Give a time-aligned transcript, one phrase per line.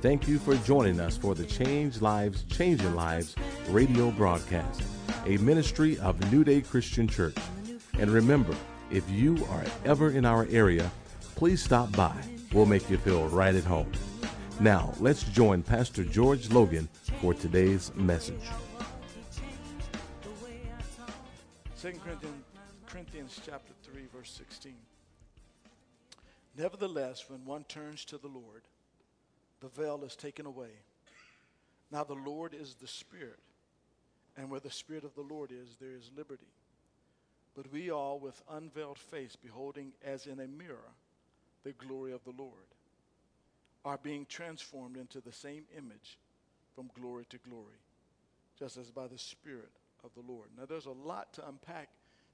[0.00, 3.36] Thank you for joining us for the Change Lives, Changing Lives
[3.68, 4.82] radio broadcast,
[5.26, 7.36] a ministry of New Day Christian Church.
[7.96, 8.56] And remember,
[8.90, 10.90] if you are ever in our area,
[11.36, 12.16] please stop by.
[12.52, 13.92] We'll make you feel right at home.
[14.58, 16.88] Now, let's join Pastor George Logan
[17.20, 18.48] for today's message.
[21.80, 22.44] 2 Corinthians,
[22.84, 24.74] Corinthians chapter 3, verse 16.
[26.58, 28.62] Nevertheless, when one turns to the Lord,
[29.60, 30.70] the veil is taken away.
[31.92, 33.38] Now the Lord is the Spirit,
[34.36, 36.52] and where the Spirit of the Lord is, there is liberty.
[37.54, 40.92] But we all, with unveiled face, beholding as in a mirror
[41.62, 42.52] the glory of the Lord,
[43.84, 46.18] are being transformed into the same image
[46.74, 47.78] from glory to glory,
[48.58, 49.70] just as by the Spirit
[50.02, 50.48] of the Lord.
[50.58, 51.88] Now, there's a lot to unpack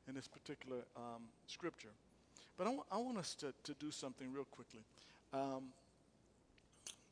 [0.08, 1.92] in this particular um, scripture,
[2.56, 4.80] but I want- us to, to do something real quickly.
[5.32, 5.72] Um,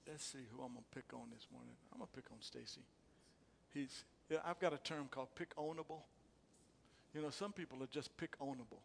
[0.07, 1.75] let's see who I'm going to pick on this morning.
[1.93, 2.83] I'm going to pick on Stacy.
[3.73, 6.03] He's, yeah, I've got a term called pick ownable.
[7.15, 8.81] You know, some people are just pick ownable.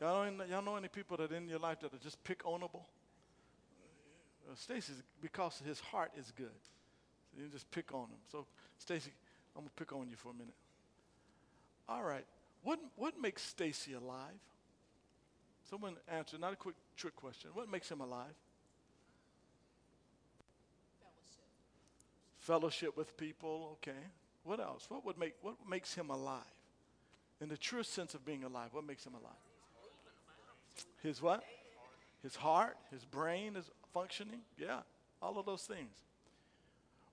[0.00, 2.42] Y'all know, any- y'all know any people that in your life that are just pick
[2.44, 2.82] ownable?
[4.48, 6.60] Uh, Stacy's because his heart is good.
[7.34, 8.18] So you just pick on him.
[8.30, 8.46] So,
[8.78, 9.10] Stacy,
[9.54, 10.54] I'm gonna pick on you for a minute.
[11.88, 12.24] All right.
[12.62, 14.38] What what makes Stacy alive?
[15.68, 16.38] Someone answer.
[16.38, 17.50] Not a quick trick question.
[17.54, 18.34] What makes him alive?
[22.38, 23.78] Fellowship with people.
[23.82, 23.98] Okay.
[24.44, 24.86] What else?
[24.88, 26.42] What would make what makes him alive?
[27.40, 29.32] In the true sense of being alive, what makes him alive?
[31.02, 31.42] His what?
[32.22, 34.40] His heart, his brain is functioning.
[34.58, 34.80] Yeah,
[35.20, 35.94] all of those things.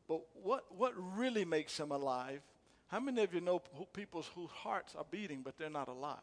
[0.08, 2.42] But what, what really makes him alive?
[2.88, 3.60] How many of you know
[3.94, 6.20] people whose hearts are beating, but they're not alive?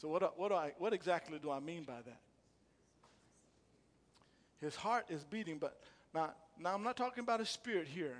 [0.00, 2.20] So, what, what, do I, what exactly do I mean by that?
[4.60, 5.78] His heart is beating, but
[6.14, 8.16] now, now I'm not talking about his spirit here.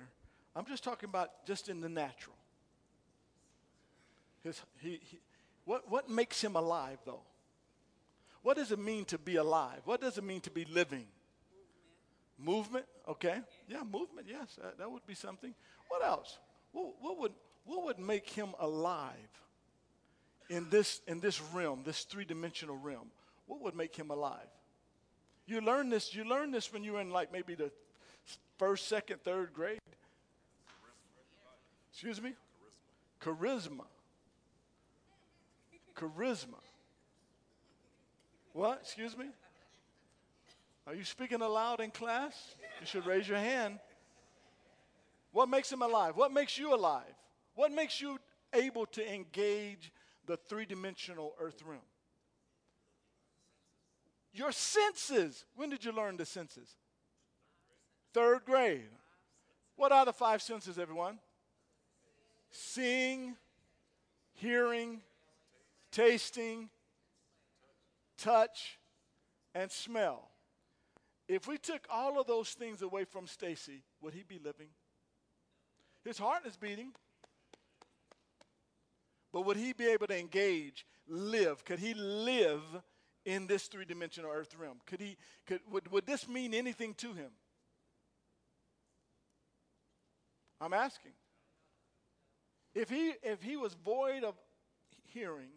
[0.55, 2.35] I'm just talking about just in the natural.
[4.43, 5.19] His, he, he,
[5.65, 7.21] what, what makes him alive, though?
[8.41, 9.81] What does it mean to be alive?
[9.85, 11.05] What does it mean to be living?
[12.37, 13.39] Movement, okay.
[13.67, 15.53] Yeah, movement, yes, that, that would be something.
[15.89, 16.39] What else?
[16.71, 17.33] What, what, would,
[17.65, 19.13] what would make him alive
[20.49, 23.11] in this, in this realm, this three dimensional realm?
[23.45, 24.47] What would make him alive?
[25.45, 27.71] You learn this, you learn this when you're in like maybe the
[28.57, 29.79] first, second, third grade.
[31.91, 32.33] Excuse me?
[33.21, 33.85] Charisma.
[35.95, 36.59] Charisma.
[38.53, 38.79] What?
[38.83, 39.25] Excuse me?
[40.87, 42.55] Are you speaking aloud in class?
[42.79, 43.79] You should raise your hand.
[45.31, 46.15] What makes him alive?
[46.15, 47.13] What makes you alive?
[47.55, 48.17] What makes you
[48.53, 49.91] able to engage
[50.29, 51.81] the three dimensional earth realm?
[54.31, 55.43] Your senses.
[55.55, 56.75] When did you learn the senses?
[58.13, 58.91] Third grade.
[59.75, 61.17] What are the five senses, everyone?
[62.51, 63.37] Seeing,
[64.33, 65.01] hearing,
[65.91, 66.69] tasting,
[68.15, 68.77] touch,
[69.55, 70.29] and smell.
[71.27, 74.69] If we took all of those things away from Stacy, would he be living?
[76.05, 76.91] His heart is beating.
[79.31, 81.63] But would he be able to engage, live?
[81.63, 82.63] Could he live
[83.25, 84.79] in this three dimensional earth realm?
[84.85, 87.31] Could he, could, would, would this mean anything to him?
[90.59, 91.13] I'm asking.
[92.73, 94.35] If he, if he was void of
[95.13, 95.49] hearing,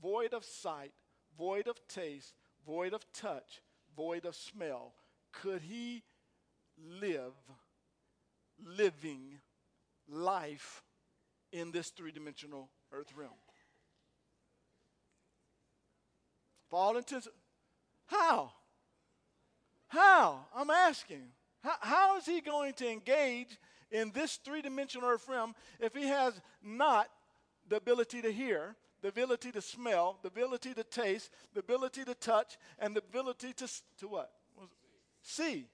[0.00, 0.92] void of sight,
[1.36, 2.34] void of taste,
[2.66, 3.60] void of touch,
[3.96, 4.94] void of smell,
[5.32, 6.02] could he
[7.00, 7.34] live
[8.64, 9.38] living
[10.08, 10.82] life
[11.52, 13.30] in this three dimensional earth realm?
[16.68, 17.28] For all intents,
[18.06, 18.52] how?
[19.88, 20.46] How?
[20.54, 21.22] I'm asking.
[21.62, 23.58] How, how is he going to engage
[23.90, 27.08] in this three dimensional earth realm if he has not
[27.68, 32.14] the ability to hear, the ability to smell, the ability to taste, the ability to
[32.14, 33.68] touch, and the ability to,
[33.98, 34.30] to what?
[35.22, 35.66] See.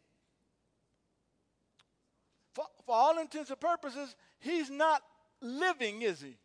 [2.53, 5.03] For, for all intents and purposes, he's not
[5.41, 6.37] living, is he?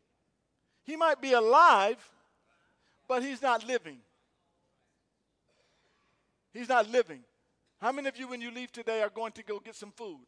[0.89, 1.97] He might be alive,
[3.07, 3.99] but he's not living.
[6.51, 7.19] He's not living.
[7.79, 10.25] How many of you, when you leave today, are going to go get some food?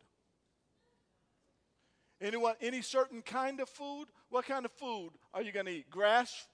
[2.21, 4.05] Anyone, any certain kind of food?
[4.29, 5.89] What kind of food are you going to eat?
[5.89, 6.45] Grass?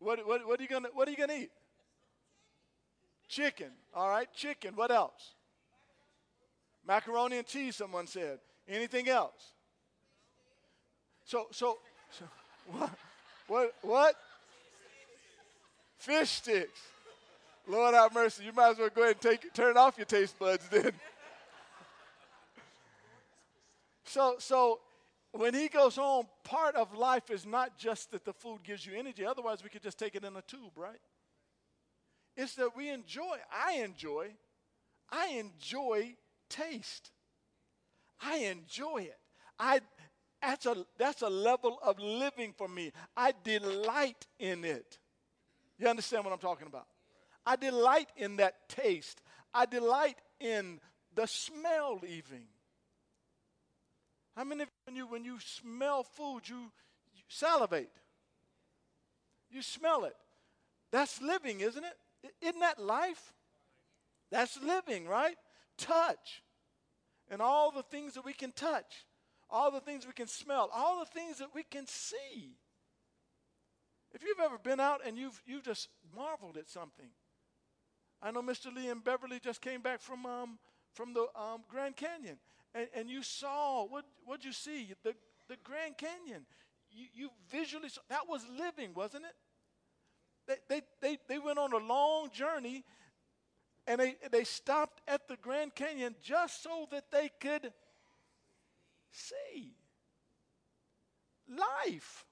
[0.00, 1.50] What, what, what are you going to What are you going to eat?
[3.26, 3.70] Chicken.
[3.94, 4.76] All right, chicken.
[4.76, 5.32] What else?
[6.86, 7.76] Macaroni and cheese.
[7.76, 8.38] Someone said.
[8.68, 9.51] Anything else?
[11.24, 11.78] So, so,
[12.10, 12.24] so
[12.66, 12.90] what?
[13.46, 13.74] What?
[13.82, 14.14] What?
[15.98, 16.80] Fish sticks.
[17.68, 18.44] Lord have mercy.
[18.44, 20.92] You might as well go ahead and take turn off your taste buds then.
[24.04, 24.80] so so
[25.32, 28.92] when he goes home, part of life is not just that the food gives you
[28.94, 29.24] energy.
[29.24, 31.00] Otherwise, we could just take it in a tube, right?
[32.36, 33.36] It's that we enjoy.
[33.50, 34.28] I enjoy.
[35.10, 36.14] I enjoy
[36.48, 37.10] taste.
[38.20, 39.18] I enjoy it.
[39.58, 39.80] I
[40.42, 42.92] that's a that's a level of living for me.
[43.16, 44.98] I delight in it.
[45.78, 46.86] You understand what I'm talking about?
[47.46, 49.20] I delight in that taste.
[49.54, 50.80] I delight in
[51.14, 52.42] the smell even.
[54.36, 56.56] How many of you, when you, smell food, you,
[57.14, 57.90] you salivate?
[59.50, 60.16] You smell it.
[60.90, 62.32] That's living, isn't it?
[62.40, 63.34] Isn't that life?
[64.30, 65.36] That's living, right?
[65.76, 66.42] Touch.
[67.30, 69.04] And all the things that we can touch,
[69.52, 72.56] all the things we can smell, all the things that we can see.
[74.14, 77.10] If you've ever been out and you've, you've just marveled at something,
[78.22, 78.74] I know Mr.
[78.74, 80.58] Lee and Beverly just came back from, um,
[80.94, 82.38] from the um, Grand Canyon,
[82.74, 84.92] and, and you saw, what what'd you see?
[85.02, 85.14] The,
[85.48, 86.46] the Grand Canyon.
[86.90, 89.34] You, you visually saw, that was living, wasn't it?
[90.46, 92.84] They, they, they, they went on a long journey,
[93.86, 97.72] and they, they stopped at the Grand Canyon just so that they could
[99.12, 99.74] see
[101.48, 102.24] life.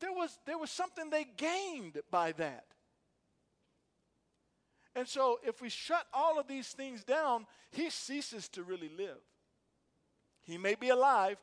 [0.00, 2.66] There was, there was something they gained by that.
[4.94, 9.20] And so, if we shut all of these things down, he ceases to really live.
[10.42, 11.38] He may be alive,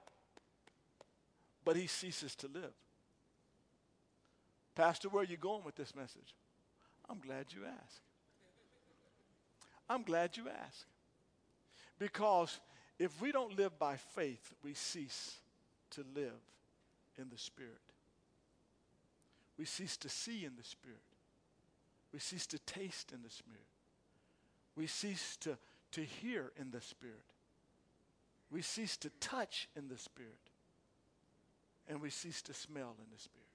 [1.66, 2.74] but he ceases to live.
[4.76, 6.36] Pastor, where are you going with this message?
[7.10, 8.02] I'm glad you asked.
[9.90, 10.86] I'm glad you asked.
[11.98, 12.60] Because
[13.00, 15.38] if we don't live by faith, we cease
[15.92, 16.42] to live
[17.18, 17.72] in the Spirit.
[19.58, 20.98] We cease to see in the Spirit.
[22.14, 23.62] We cease to taste in the Spirit.
[24.76, 25.58] We cease to,
[25.94, 27.16] to hear in the Spirit.
[28.52, 30.32] We cease to touch in the Spirit.
[31.88, 33.46] And we cease to smell in the Spirit.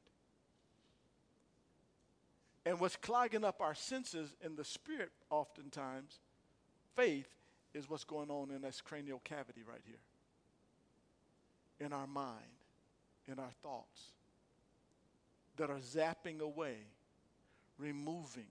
[2.67, 6.19] And what's clogging up our senses in the Spirit, oftentimes,
[6.97, 7.29] faith,
[7.75, 9.99] is what's going on in this cranial cavity right here.
[11.81, 12.39] In our mind,
[13.27, 14.13] in our thoughts,
[15.57, 16.77] that are zapping away
[17.79, 18.47] removing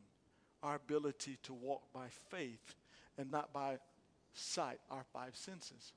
[0.62, 2.76] our ability to walk by faith
[3.18, 3.78] and not by
[4.34, 5.94] sight, our five senses.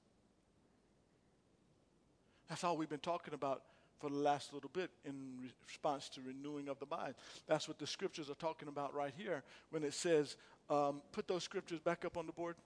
[2.49, 3.63] That's all we've been talking about
[3.99, 7.15] for the last little bit in response to renewing of the mind.
[7.47, 10.37] That's what the scriptures are talking about right here when it says,
[10.69, 12.57] um, put those scriptures back up on the board.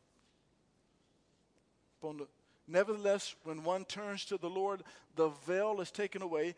[2.03, 2.27] The,
[2.71, 4.83] Nevertheless, when one turns to the Lord,
[5.17, 6.55] the veil is taken away.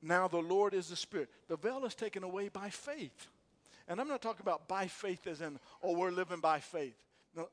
[0.00, 1.28] Now the Lord is the Spirit.
[1.48, 3.28] The veil is taken away by faith.
[3.88, 6.96] And I'm not talking about by faith as in, oh, we're living by faith,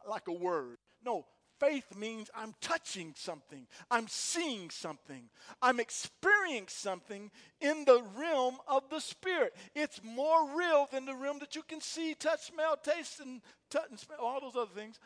[0.07, 0.77] like a word.
[1.05, 1.25] No,
[1.59, 5.23] faith means I'm touching something, I'm seeing something,
[5.61, 7.31] I'm experiencing something
[7.61, 9.53] in the realm of the Spirit.
[9.73, 13.89] It's more real than the realm that you can see, touch, smell, taste, and touch
[13.89, 14.99] and smell, all those other things.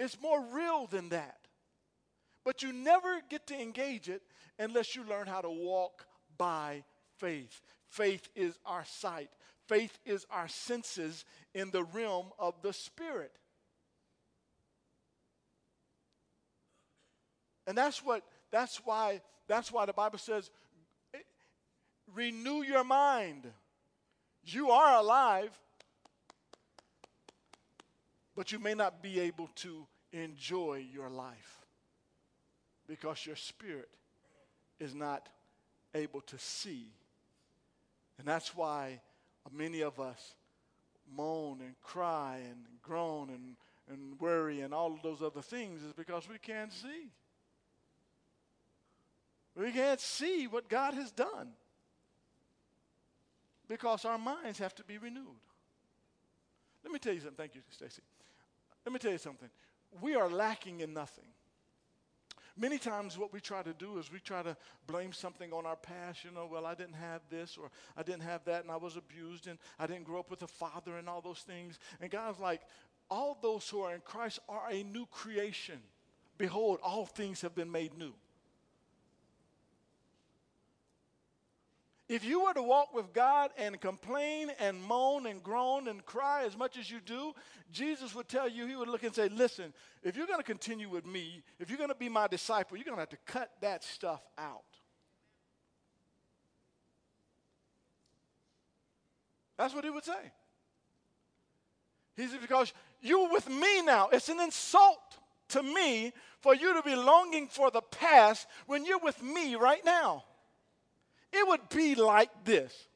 [0.00, 1.36] It's more real than that.
[2.42, 4.22] But you never get to engage it
[4.58, 6.06] unless you learn how to walk
[6.38, 6.84] by
[7.18, 7.60] faith.
[7.90, 9.28] Faith is our sight,
[9.68, 13.32] faith is our senses in the realm of the Spirit.
[17.66, 20.50] And that's what that's why that's why the Bible says
[22.14, 23.46] renew your mind.
[24.44, 25.50] You are alive,
[28.34, 31.58] but you may not be able to enjoy your life
[32.86, 33.88] because your spirit
[34.78, 35.28] is not
[35.94, 36.88] able to see.
[38.18, 39.00] And that's why
[39.52, 40.34] many of us
[41.16, 43.56] moan and cry and groan and,
[43.90, 47.10] and worry and all of those other things is because we can't see.
[49.56, 51.48] We can't see what God has done
[53.68, 55.26] because our minds have to be renewed.
[56.82, 57.36] Let me tell you something.
[57.36, 58.02] Thank you, Stacy.
[58.84, 59.48] Let me tell you something.
[60.00, 61.24] We are lacking in nothing.
[62.56, 64.56] Many times, what we try to do is we try to
[64.86, 66.24] blame something on our past.
[66.24, 68.96] You know, well, I didn't have this or I didn't have that and I was
[68.96, 71.78] abused and I didn't grow up with a father and all those things.
[72.00, 72.60] And God's like,
[73.10, 75.80] all those who are in Christ are a new creation.
[76.38, 78.12] Behold, all things have been made new.
[82.10, 86.42] If you were to walk with God and complain and moan and groan and cry
[86.44, 87.32] as much as you do,
[87.70, 90.88] Jesus would tell you, he would look and say, Listen, if you're going to continue
[90.88, 93.52] with me, if you're going to be my disciple, you're going to have to cut
[93.60, 94.64] that stuff out.
[99.56, 100.32] That's what he would say.
[102.16, 104.08] He said, Because you're with me now.
[104.08, 104.98] It's an insult
[105.50, 109.84] to me for you to be longing for the past when you're with me right
[109.84, 110.24] now.
[111.32, 112.88] It would be like this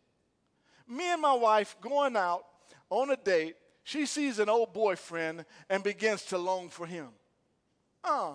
[0.87, 2.45] me and my wife going out
[2.91, 3.57] on a date.
[3.85, 7.09] She sees an old boyfriend and begins to long for him.
[8.03, 8.35] Uh,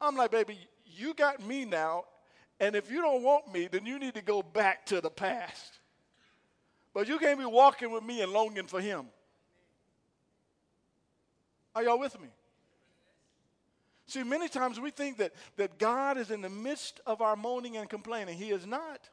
[0.00, 2.04] I'm like, baby, you got me now,
[2.60, 5.80] and if you don't want me, then you need to go back to the past.
[6.94, 9.06] But you can't be walking with me and longing for him.
[11.74, 12.28] Are y'all with me?
[14.08, 17.76] See, many times we think that, that God is in the midst of our moaning
[17.76, 18.38] and complaining.
[18.38, 19.06] He is not.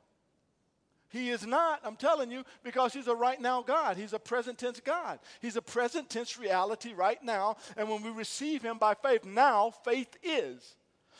[1.09, 3.97] He is not, I'm telling you, because He's a right now God.
[3.97, 5.19] He's a present tense God.
[5.41, 7.57] He's a present tense reality right now.
[7.75, 10.75] And when we receive Him by faith, now faith is.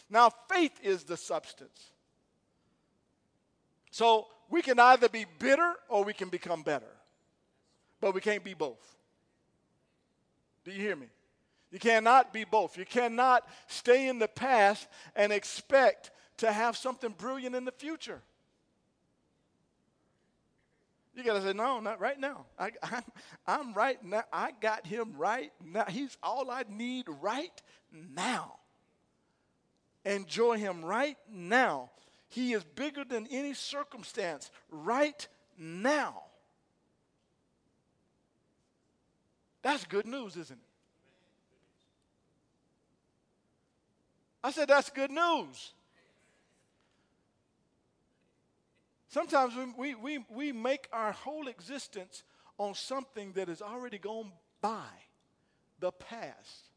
[0.09, 1.91] Now faith is the substance.
[3.91, 6.91] So we can either be bitter or we can become better.
[7.99, 8.95] But we can't be both.
[10.63, 11.07] Do you hear me?
[11.71, 12.77] You cannot be both.
[12.77, 18.21] You cannot stay in the past and expect to have something brilliant in the future.
[21.15, 22.45] You got to say, no, not right now.
[22.59, 23.03] I, I'm,
[23.47, 24.23] I'm right now.
[24.31, 25.85] I got him right now.
[25.85, 28.57] He's all I need right now.
[30.03, 31.89] Enjoy him right now.
[32.27, 36.23] He is bigger than any circumstance right now.
[39.61, 40.64] That's good news, isn't it?
[44.45, 45.73] I said, That's good news.
[49.07, 52.21] Sometimes we, we, we make our whole existence
[52.59, 54.91] on something that has already gone by
[55.79, 56.69] the past.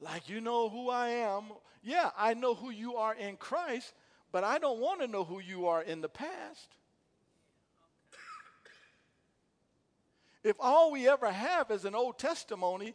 [0.00, 1.44] Like, you know who I am.
[1.84, 3.92] Yeah, I know who you are in Christ,
[4.32, 6.74] but I don't want to know who you are in the past.
[10.42, 12.94] If all we ever have is an old testimony,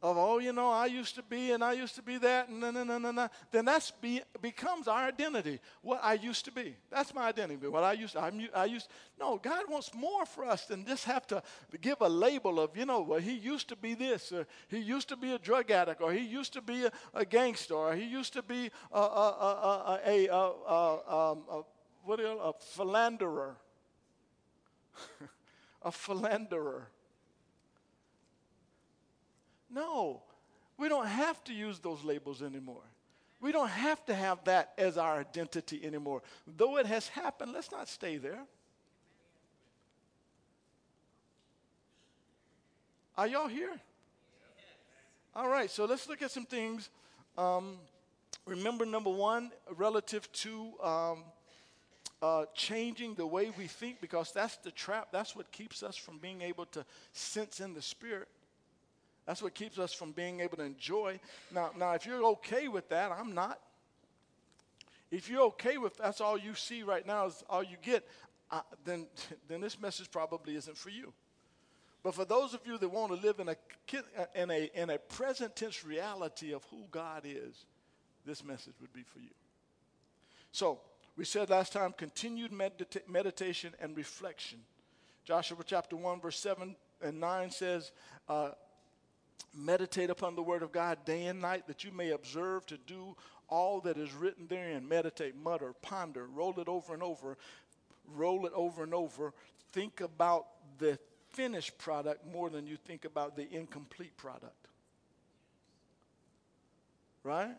[0.00, 2.60] of oh you know i used to be and i used to be that and
[2.60, 6.76] no, no, no, no, then that's be, becomes our identity what i used to be.
[6.90, 8.88] That's my identity what i used to, I'm, i used
[9.18, 11.42] no god wants more for us than just have to
[11.80, 15.08] give a label of you know well he used to be this or he used
[15.08, 18.04] to be a drug addict or he used to be a, a gangster or he
[18.04, 20.34] used to be a, a, a,
[20.68, 21.62] a,
[22.04, 23.56] what a philanderer.
[25.82, 26.88] A philanderer
[29.70, 30.22] no,
[30.76, 32.82] we don't have to use those labels anymore.
[33.40, 36.22] We don't have to have that as our identity anymore.
[36.56, 38.40] Though it has happened, let's not stay there.
[43.16, 43.72] Are y'all here?
[45.34, 46.88] All right, so let's look at some things.
[47.36, 47.76] Um,
[48.46, 51.24] remember, number one, relative to um,
[52.20, 55.08] uh, changing the way we think, because that's the trap.
[55.12, 58.28] That's what keeps us from being able to sense in the spirit.
[59.28, 61.20] That's what keeps us from being able to enjoy.
[61.54, 63.60] Now, now if you're okay with that, I'm not.
[65.10, 68.08] If you're okay with that's all you see right now is all you get,
[68.50, 69.06] uh, then,
[69.48, 71.12] then this message probably isn't for you.
[72.02, 73.56] But for those of you that want to live in a,
[74.34, 77.66] in a, in a present tense reality of who God is,
[78.24, 79.28] this message would be for you.
[80.52, 80.80] So,
[81.18, 84.60] we said last time continued medita- meditation and reflection.
[85.26, 87.92] Joshua chapter 1, verse 7 and 9 says,
[88.26, 88.50] uh,
[89.54, 93.16] Meditate upon the word of God day and night that you may observe to do
[93.48, 94.86] all that is written therein.
[94.86, 97.36] Meditate, mutter, ponder, roll it over and over,
[98.14, 99.32] roll it over and over.
[99.72, 100.46] Think about
[100.78, 100.98] the
[101.30, 104.68] finished product more than you think about the incomplete product.
[107.24, 107.56] Right?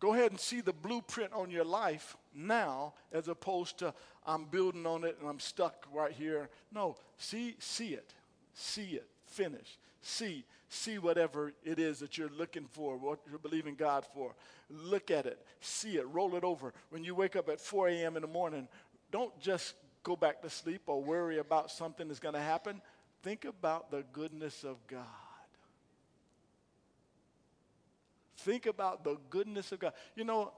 [0.00, 3.94] Go ahead and see the blueprint on your life now as opposed to
[4.26, 6.48] I'm building on it and I'm stuck right here.
[6.72, 8.12] No, see see it.
[8.54, 9.06] See it.
[9.26, 14.34] Finish see see whatever it is that you're looking for, what you're believing God for.
[14.70, 16.72] Look at it, see it, roll it over.
[16.90, 18.16] When you wake up at 4 a.m.
[18.16, 18.66] in the morning,
[19.10, 22.80] don't just go back to sleep or worry about something that's going to happen.
[23.22, 25.04] Think about the goodness of God.
[28.38, 29.92] Think about the goodness of God.
[30.16, 30.52] You know,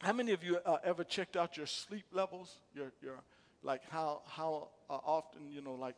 [0.00, 2.58] how many of you uh, ever checked out your sleep levels?
[2.74, 3.20] Your, your,
[3.62, 5.94] like how, how uh, often, you know, like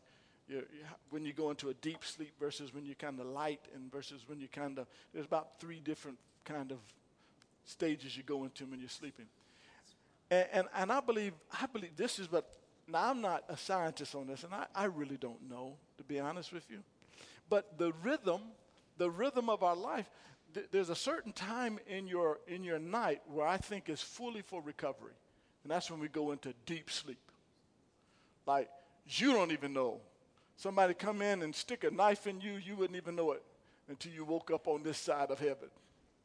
[0.49, 0.63] you,
[1.11, 4.23] when you go into a deep sleep versus when you kind of light and versus
[4.27, 6.79] when you kind of there's about three different kind of
[7.65, 9.27] stages you go into when you're sleeping
[10.31, 12.45] and, and, and i believe i believe this is what
[12.87, 16.21] now i'm not a scientist on this and I, I really don't know to be
[16.21, 16.81] honest with you
[17.49, 18.41] but the rhythm
[18.99, 20.11] the rhythm of our life
[20.53, 24.43] th- there's a certain time in your in your night where i think is fully
[24.43, 25.15] for recovery
[25.65, 27.19] And that's when we go into deep sleep.
[28.47, 28.69] Like
[29.07, 30.01] you don't even know.
[30.57, 33.43] Somebody come in and stick a knife in you, you wouldn't even know it
[33.89, 35.69] until you woke up on this side of heaven,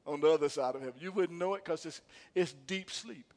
[0.05, 0.95] on the other side of heaven.
[0.99, 2.01] You wouldn't know it because it's,
[2.35, 3.33] it's deep sleep.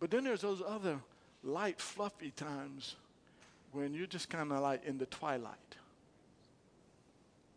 [0.00, 0.98] But then there's those other
[1.42, 2.96] light, fluffy times
[3.72, 5.56] when you're just kind of like in the twilight.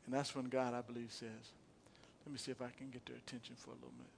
[0.05, 1.29] And that's when God, I believe, says,
[2.25, 4.11] let me see if I can get their attention for a little minute.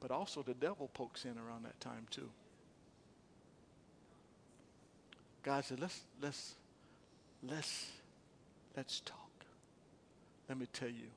[0.00, 2.28] But also the devil pokes in around that time too.
[5.42, 6.54] God said, let's, let's,
[7.42, 7.86] let's,
[8.76, 9.16] let's talk.
[10.48, 11.10] Let me tell you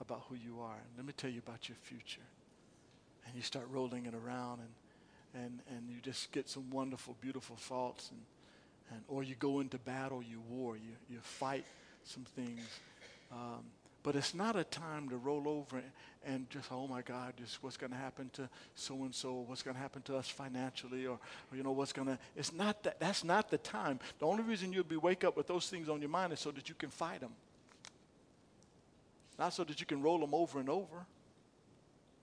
[0.00, 0.78] about who you are.
[0.96, 2.20] Let me tell you about your future.
[3.26, 7.56] And you start rolling it around and, and, and you just get some wonderful, beautiful
[7.56, 8.10] thoughts.
[8.10, 8.20] And,
[8.90, 11.64] and, or you go into battle, you war, you, you fight
[12.04, 12.60] some things.
[13.32, 13.64] Um,
[14.04, 15.82] but it's not a time to roll over
[16.26, 19.62] and just, oh my God, just what's going to happen to so and so, what's
[19.62, 21.18] going to happen to us financially, or,
[21.50, 22.18] or you know, what's going to.
[22.36, 23.00] It's not that.
[23.00, 23.98] That's not the time.
[24.18, 26.50] The only reason you'll be wake up with those things on your mind is so
[26.50, 27.32] that you can fight them.
[29.38, 31.06] Not so that you can roll them over and over.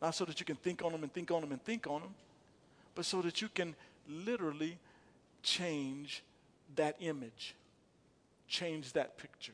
[0.02, 2.02] Not so that you can think on them and think on them and think on
[2.02, 2.14] them,
[2.94, 3.76] but so that you can
[4.08, 4.78] literally
[5.42, 6.24] change
[6.76, 7.56] that image,
[8.48, 9.54] change that picture.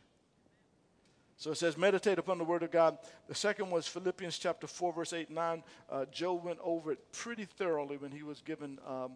[1.37, 2.97] So it says, meditate upon the word of God.
[3.27, 5.63] The second was Philippians chapter 4, verse 8 and 9.
[5.89, 9.11] Uh, Joe went over it pretty thoroughly when he was given um,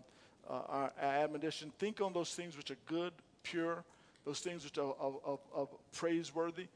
[0.47, 1.71] uh, our, our, admonition.
[1.79, 3.11] Think on those things which are good,
[3.41, 3.83] pure,
[4.23, 6.67] those things which are of, of, of praiseworthy.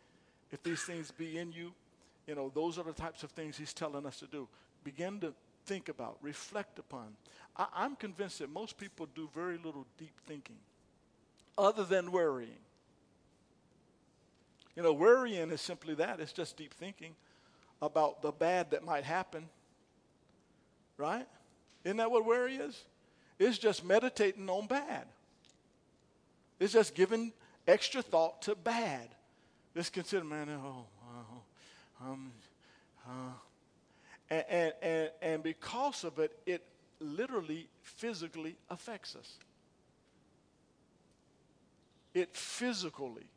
[0.52, 1.74] If these things be in you,
[2.25, 4.48] you know, those are the types of things he's telling us to do.
[4.84, 5.34] Begin to
[5.68, 7.16] think about, reflect upon.
[7.56, 10.58] I, I'm convinced that most people do very little deep thinking
[11.56, 12.58] other than worrying.
[14.75, 17.16] You know, worrying is simply that it's just deep thinking
[17.81, 19.48] about the bad that might happen.
[20.98, 21.27] Right?
[21.83, 22.83] Isn't that what worry is?
[23.38, 25.05] It's just meditating on bad.
[26.59, 27.33] It's just giving
[27.68, 29.09] extra thought to bad.
[29.75, 32.31] Just consider, man, oh, oh um,
[33.05, 33.11] uh,
[34.29, 36.64] and, and, and, and because of it, it
[37.00, 39.33] literally physically affects us.
[42.14, 43.27] It physically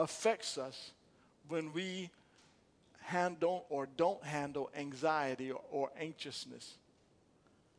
[0.00, 0.92] affects us
[1.48, 2.10] when we
[3.02, 6.76] handle or don't handle anxiety or, or anxiousness.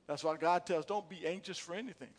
[0.08, 2.10] That's why God tells don't be anxious for anything.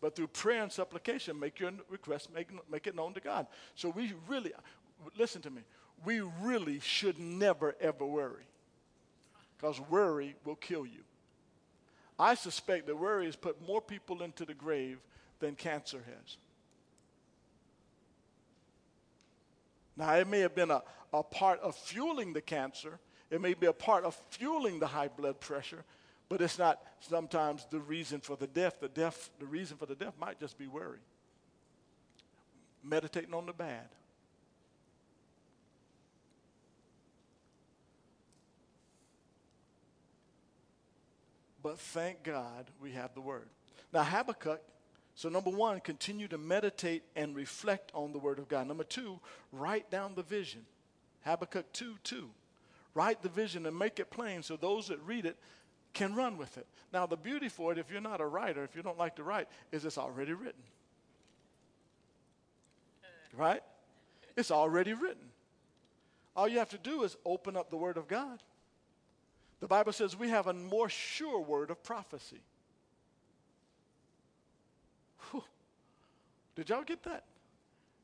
[0.00, 3.46] But through prayer and supplication, make your request, make, make it known to God.
[3.76, 4.52] So we really,
[5.16, 5.62] listen to me,
[6.04, 8.44] we really should never ever worry.
[9.56, 11.02] Because worry will kill you.
[12.18, 14.98] I suspect that worry has put more people into the grave
[15.38, 16.36] than cancer has.
[19.96, 22.98] Now, it may have been a, a part of fueling the cancer,
[23.30, 25.84] it may be a part of fueling the high blood pressure,
[26.28, 28.80] but it's not sometimes the reason for the death.
[28.80, 31.00] The, death, the reason for the death might just be worry.
[32.82, 33.88] Meditating on the bad.
[41.62, 43.48] But thank God we have the word.
[43.92, 44.60] Now, Habakkuk
[45.22, 48.66] so, number one, continue to meditate and reflect on the Word of God.
[48.66, 49.20] Number two,
[49.52, 50.62] write down the vision.
[51.24, 52.28] Habakkuk 2 2.
[52.94, 55.36] Write the vision and make it plain so those that read it
[55.92, 56.66] can run with it.
[56.92, 59.22] Now, the beauty for it, if you're not a writer, if you don't like to
[59.22, 60.64] write, is it's already written.
[63.32, 63.62] Right?
[64.36, 65.28] It's already written.
[66.34, 68.42] All you have to do is open up the Word of God.
[69.60, 72.40] The Bible says we have a more sure word of prophecy.
[76.54, 77.24] Did y'all get that?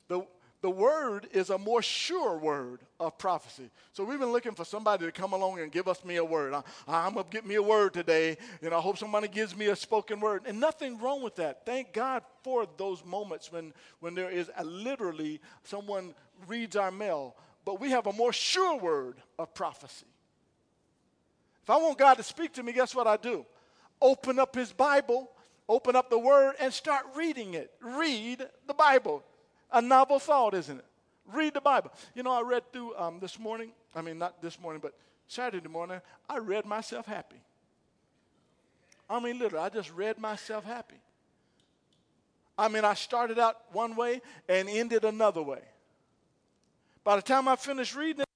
[0.09, 0.27] The,
[0.61, 3.71] the word is a more sure word of prophecy.
[3.93, 6.55] So we've been looking for somebody to come along and give us me a word.
[6.87, 8.37] I, am going to get me a word today.
[8.63, 10.43] and I hope somebody gives me a spoken word.
[10.47, 11.65] And nothing wrong with that.
[11.65, 16.15] Thank God for those moments when, when there is a, literally someone
[16.47, 17.37] reads our mail.
[17.65, 20.07] But we have a more sure word of prophecy.
[21.63, 23.45] If I want God to speak to me, guess what I do?
[24.01, 25.31] Open up his Bible
[25.69, 27.71] open up the Word and start reading it.
[27.81, 29.23] Read the Bible.
[29.73, 30.85] A novel thought, isn't it?
[31.27, 31.93] Read the Bible.
[32.15, 34.95] You know, I read through um, this morning, I mean, not this morning, but
[35.27, 37.41] Saturday morning, I read myself happy.
[39.11, 41.01] I mean, literally, I just read myself happy.
[42.57, 45.61] I mean, I started out one way and ended another way.
[47.05, 48.28] By the time I finished reading it,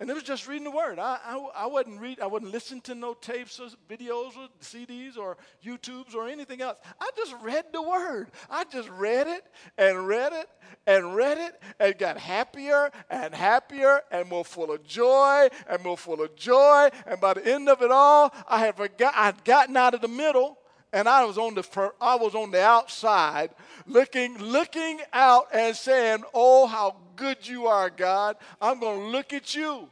[0.00, 0.98] and it was just reading the word.
[1.00, 5.16] I, I, I wasn't read, I wasn't listening to no tapes or videos or CDs
[5.16, 6.78] or YouTubes or anything else.
[7.00, 8.30] I just read the word.
[8.48, 9.44] I just read it
[9.76, 10.48] and read it
[10.86, 15.96] and read it and got happier and happier and more full of joy and more
[15.96, 16.90] full of joy.
[17.04, 20.08] And by the end of it all, I had forgot I'd gotten out of the
[20.08, 20.58] middle
[20.92, 23.50] and I was on the I was on the outside
[23.86, 28.36] looking looking out and saying, "Oh, how good you are, God.
[28.60, 29.88] I'm going to look at you."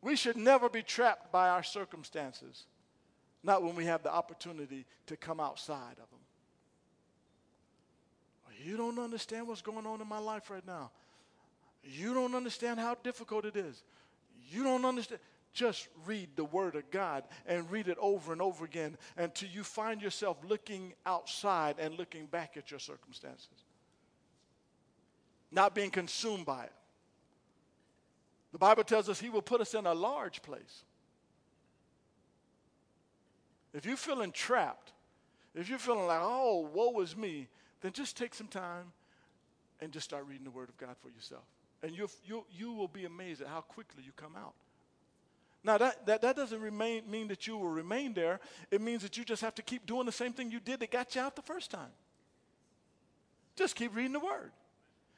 [0.00, 2.64] We should never be trapped by our circumstances,
[3.42, 6.20] not when we have the opportunity to come outside of them.
[8.62, 10.90] You don't understand what's going on in my life right now.
[11.84, 13.82] You don't understand how difficult it is.
[14.50, 15.20] You don't understand.
[15.56, 19.64] Just read the Word of God and read it over and over again until you
[19.64, 23.64] find yourself looking outside and looking back at your circumstances,
[25.50, 26.72] not being consumed by it.
[28.52, 30.84] The Bible tells us He will put us in a large place.
[33.72, 34.92] If you're feeling trapped,
[35.54, 37.48] if you're feeling like, oh, woe is me,
[37.80, 38.92] then just take some time
[39.80, 41.44] and just start reading the Word of God for yourself.
[41.82, 44.52] And you you you will be amazed at how quickly you come out.
[45.66, 48.38] Now, that, that, that doesn't remain, mean that you will remain there.
[48.70, 50.92] It means that you just have to keep doing the same thing you did that
[50.92, 51.90] got you out the first time.
[53.56, 54.52] Just keep reading the Word.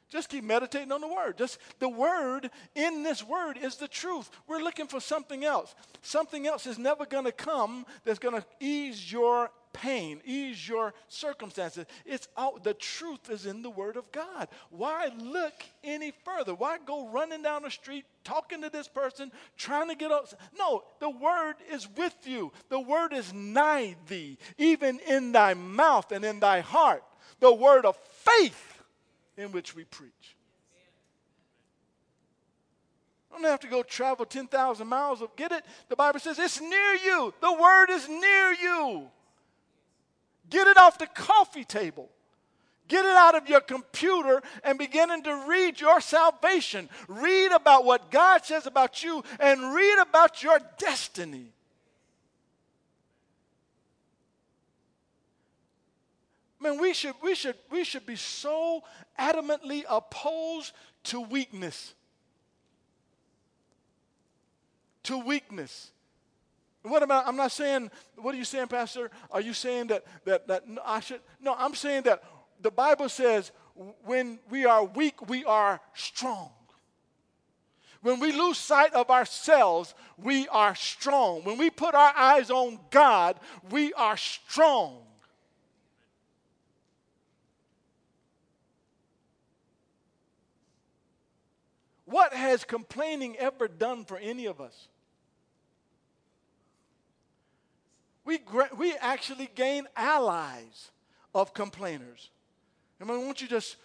[0.09, 1.37] Just keep meditating on the word.
[1.37, 4.31] Just the word in this word is the truth.
[4.47, 5.75] We're looking for something else.
[6.01, 10.93] Something else is never going to come that's going to ease your pain, ease your
[11.07, 11.85] circumstances.
[12.05, 14.47] It's all the truth is in the word of God.
[14.69, 15.53] Why look
[15.83, 16.55] any further?
[16.55, 20.27] Why go running down the street talking to this person, trying to get up?
[20.57, 22.51] No, the word is with you.
[22.69, 27.03] The word is nigh thee, even in thy mouth and in thy heart.
[27.39, 28.81] The word of faith
[29.37, 30.35] in which we preach.
[33.31, 35.63] I don't have to go travel 10,000 miles get it.
[35.87, 37.33] The Bible says it's near you.
[37.41, 39.07] The word is near you.
[40.49, 42.09] Get it off the coffee table.
[42.87, 46.89] Get it out of your computer and beginning to read your salvation.
[47.07, 51.53] Read about what God says about you and read about your destiny.
[56.59, 58.83] Man, we should, we should, we should be so
[59.17, 60.73] adamantly opposed
[61.05, 61.93] to weakness.
[65.03, 65.91] To weakness.
[66.83, 69.11] What about, I'm not saying, what are you saying, Pastor?
[69.31, 72.23] Are you saying that, that, that I should, no, I'm saying that
[72.61, 73.51] the Bible says
[74.05, 76.51] when we are weak, we are strong.
[78.01, 81.43] When we lose sight of ourselves, we are strong.
[81.43, 83.37] When we put our eyes on God,
[83.69, 84.99] we are strong.
[92.05, 94.87] What has complaining ever done for any of us?
[98.29, 98.37] We,
[98.77, 100.91] we actually gain allies
[101.33, 102.29] of complainers.
[103.01, 103.77] I mean, won't you just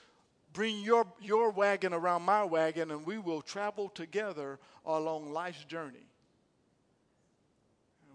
[0.53, 6.07] bring your, your wagon around my wagon and we will travel together along life's journey?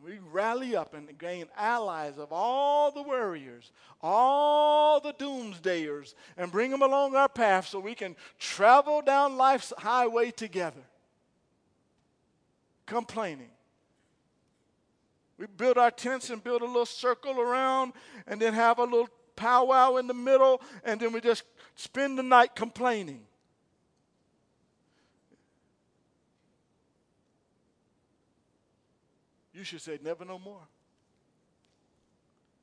[0.04, 6.72] we rally up and gain allies of all the worriers, all the doomsdayers, and bring
[6.72, 10.86] them along our path so we can travel down life's highway together.
[12.86, 13.50] Complaining.
[15.40, 17.94] We build our tents and build a little circle around
[18.28, 21.44] and then have a little powwow in the middle, and then we just
[21.76, 23.22] spend the night complaining.
[29.54, 30.68] You should say, never no more.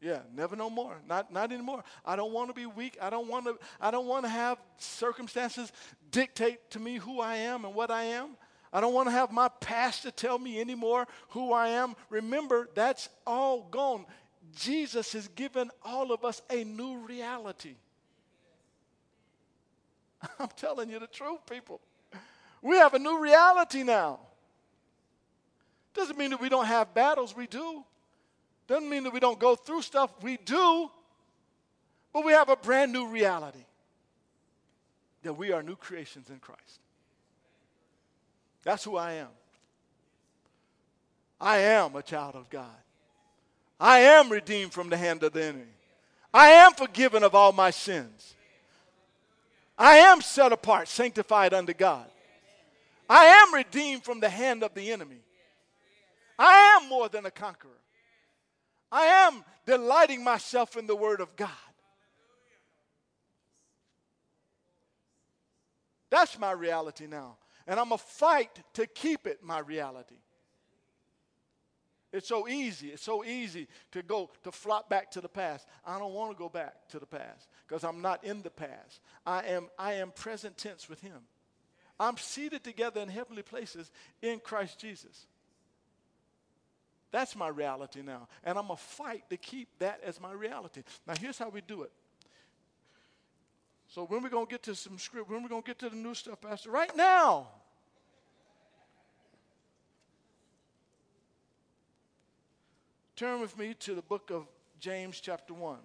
[0.03, 0.99] Yeah, never no more.
[1.09, 1.83] Not, not anymore.
[2.05, 2.99] I don't want to be weak.
[3.01, 5.73] I don't want to, I don't want to have circumstances
[6.11, 8.37] dictate to me who I am and what I am.
[8.73, 11.95] I don't want to have my past to tell me anymore who I am.
[12.11, 14.05] Remember, that's all gone.
[14.57, 17.75] Jesus has given all of us a new reality.
[20.39, 21.81] I'm telling you the truth, people.
[22.63, 24.21] We have a new reality now.
[25.95, 27.85] Doesn't mean that we don't have battles, we do.
[28.67, 30.91] Doesn't mean that we don't go through stuff, we do.
[32.13, 33.65] But we have a brand new reality
[35.23, 36.81] that we are new creations in Christ.
[38.67, 39.29] That's who I am.
[41.41, 42.67] I am a child of God.
[43.79, 45.71] I am redeemed from the hand of the enemy.
[46.35, 48.35] I am forgiven of all my sins.
[49.79, 52.07] I am set apart, sanctified unto God.
[53.09, 55.21] I am redeemed from the hand of the enemy.
[56.37, 57.71] I am more than a conqueror.
[58.91, 61.51] I am delighting myself in the Word of God.
[66.11, 67.37] That's my reality now.
[67.67, 70.17] And I'm going to fight to keep it my reality.
[72.13, 72.89] It's so easy.
[72.89, 75.67] It's so easy to go to flop back to the past.
[75.85, 79.01] I don't want to go back to the past because I'm not in the past.
[79.27, 81.19] I am I am present tense with him.
[81.99, 83.91] I'm seated together in heavenly places
[84.23, 85.27] in Christ Jesus.
[87.11, 88.29] That's my reality now.
[88.45, 90.83] And I'm going to fight to keep that as my reality.
[91.07, 91.93] Now, here's how we do it.
[93.89, 96.15] So, when going to get to some script, when going to get to the new
[96.15, 97.49] stuff, Pastor, right now.
[103.15, 104.47] Turn with me to the book of
[104.79, 105.79] James, chapter 1.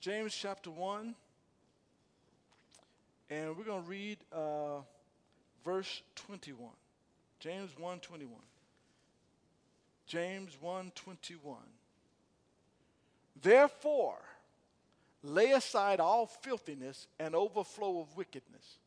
[0.00, 1.14] James, chapter 1.
[3.28, 4.80] And we're going to read uh,
[5.64, 6.70] verse 21.
[7.38, 8.32] James 1 21.
[10.10, 11.54] James 1:21
[13.40, 14.18] Therefore
[15.22, 18.78] lay aside all filthiness and overflow of wickedness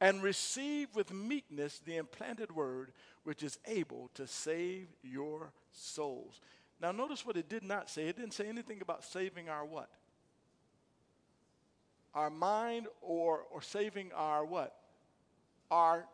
[0.00, 2.92] and receive with meekness the implanted word
[3.24, 6.40] which is able to save your souls.
[6.80, 8.08] Now notice what it did not say.
[8.08, 9.90] It didn't say anything about saving our what?
[12.14, 14.74] Our mind or or saving our what?
[15.70, 16.06] Our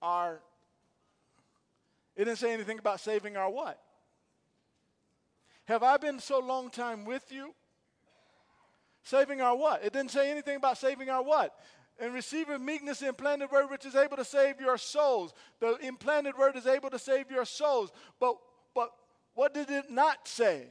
[0.00, 0.40] our
[2.14, 3.80] it didn't say anything about saving our what?
[5.64, 7.54] Have I been so long time with you?
[9.08, 9.82] Saving our what?
[9.82, 11.54] It didn't say anything about saving our what?
[11.98, 15.32] And receiving meekness, the implanted word which is able to save your souls.
[15.60, 17.90] The implanted word is able to save your souls.
[18.20, 18.36] But
[18.74, 18.90] but
[19.32, 20.66] what did it not say?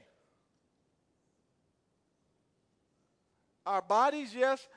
[3.66, 4.68] Our bodies, yes,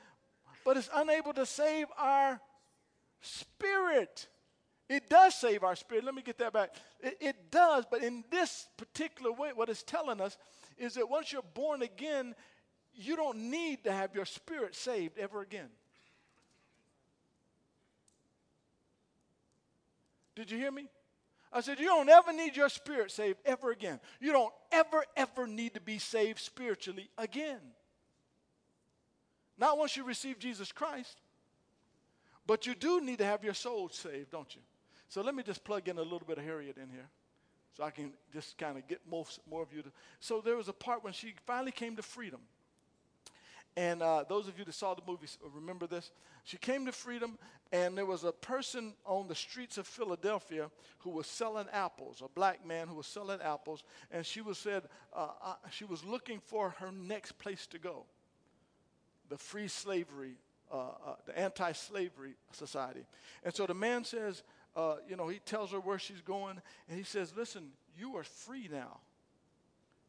[0.65, 2.41] but it's unable to save our
[3.21, 4.27] spirit.
[4.89, 6.03] It does save our spirit.
[6.03, 6.73] Let me get that back.
[6.99, 10.35] It, it, does, but in this particular way, what it's telling us
[10.79, 12.33] is that once you're born again,
[12.93, 15.69] you don't need to have your spirit saved ever again.
[20.35, 20.87] Did you hear me?
[21.53, 23.99] I said, You don't ever need your spirit saved ever again.
[24.19, 27.59] You don't ever, ever need to be saved spiritually again.
[29.57, 31.19] Not once you receive Jesus Christ,
[32.47, 34.61] but you do need to have your soul saved, don't you?
[35.09, 37.09] So let me just plug in a little bit of Harriet in here
[37.75, 39.91] so I can just kind of get most, more of you to.
[40.19, 42.39] So there was a part when she finally came to freedom.
[43.77, 46.11] And uh, those of you that saw the movie remember this.
[46.43, 47.37] She came to freedom,
[47.71, 52.27] and there was a person on the streets of Philadelphia who was selling apples, a
[52.27, 56.39] black man who was selling apples, and she was said uh, uh, she was looking
[56.39, 58.05] for her next place to go.
[59.29, 60.33] The free slavery,
[60.71, 63.05] uh, uh, the anti-slavery society,
[63.43, 64.43] and so the man says,
[65.07, 68.67] you know, he tells her where she's going, and he says, Listen, you are free
[68.69, 68.99] now.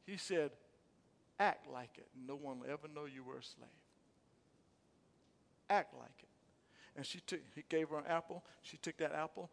[0.05, 0.51] He said,
[1.43, 2.07] Act like it.
[2.25, 3.69] No one will ever know you were a slave.
[5.69, 6.29] Act like it.
[6.95, 8.45] And she took, he gave her an apple.
[8.63, 9.51] She took that apple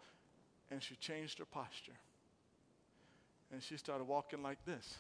[0.70, 1.98] and she changed her posture.
[3.52, 5.00] And she started walking like this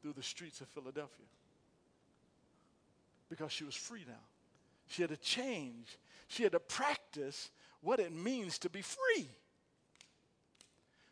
[0.00, 1.26] through the streets of Philadelphia
[3.28, 4.24] because she was free now.
[4.86, 7.50] She had to change, she had to practice
[7.82, 9.28] what it means to be free.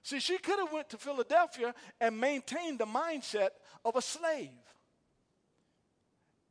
[0.02, 3.50] See, she could have went to Philadelphia and maintained the mindset
[3.84, 4.50] of a slave.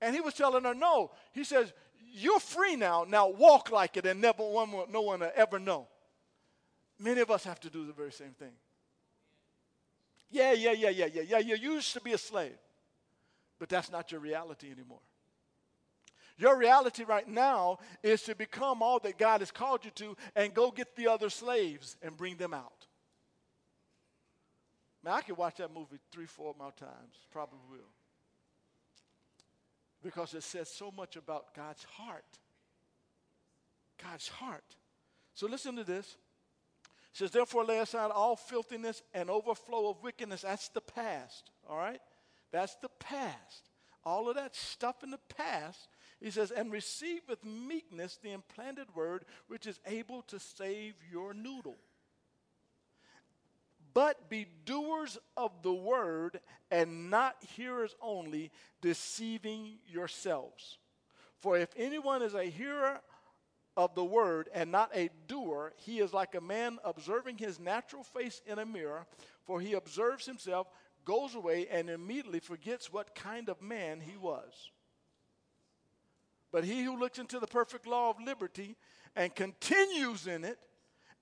[0.02, 1.12] And he was telling her, no.
[1.34, 1.74] He says,
[2.14, 3.06] you're free now.
[3.08, 5.88] Now walk like it and never one, no one will ever know.
[6.98, 8.54] Many of us have to do the very same thing.
[10.30, 11.38] Yeah, yeah, yeah, yeah, yeah, yeah.
[11.40, 12.58] You used to be a slave,
[13.60, 15.02] but that's not your reality anymore.
[16.38, 20.54] Your reality right now is to become all that God has called you to and
[20.54, 22.88] go get the other slaves and bring them out.
[25.04, 27.16] Man, I could watch that movie three, four more times.
[27.32, 27.90] Probably will.
[30.04, 32.26] Because it says so much about God's heart.
[34.04, 34.76] God's heart.
[35.34, 36.18] So listen to this.
[36.86, 40.42] It says, Therefore, lay aside all filthiness and overflow of wickedness.
[40.42, 42.02] That's the past, all right?
[42.52, 43.70] That's the past.
[44.04, 45.88] All of that stuff in the past
[46.22, 51.34] he says, and receive with meekness the implanted word which is able to save your
[51.34, 51.78] noodle.
[53.93, 58.51] But be doers of the word and not hearers only,
[58.82, 60.77] deceiving yourselves.
[61.39, 63.01] For if anyone is a hearer
[63.75, 68.04] of the word and not a doer, he is like a man observing his natural
[68.04, 69.06] face in a mirror,
[69.45, 70.67] for he observes himself,
[71.04, 74.71] goes away, and immediately forgets what kind of man he was.
[76.51, 78.75] But he who looks into the perfect law of liberty
[79.15, 80.60] and continues in it,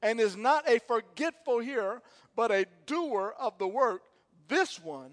[0.01, 2.01] and is not a forgetful hearer,
[2.35, 4.01] but a doer of the work,
[4.47, 5.11] this one,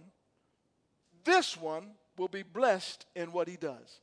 [1.25, 4.01] this one will be blessed in what he does.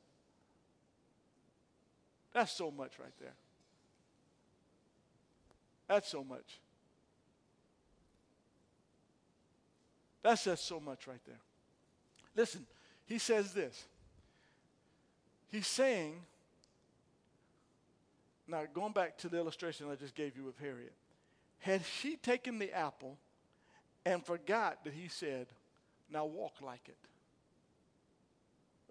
[2.33, 3.33] That's so much right there.
[5.87, 6.59] That's so much.
[10.23, 11.39] That says so much right there.
[12.35, 12.65] Listen,
[13.05, 13.83] he says this.
[15.51, 16.15] He's saying,
[18.47, 20.93] now going back to the illustration I just gave you with Harriet,
[21.59, 23.17] had she taken the apple
[24.05, 25.47] and forgot that he said,
[26.11, 26.97] now walk like it.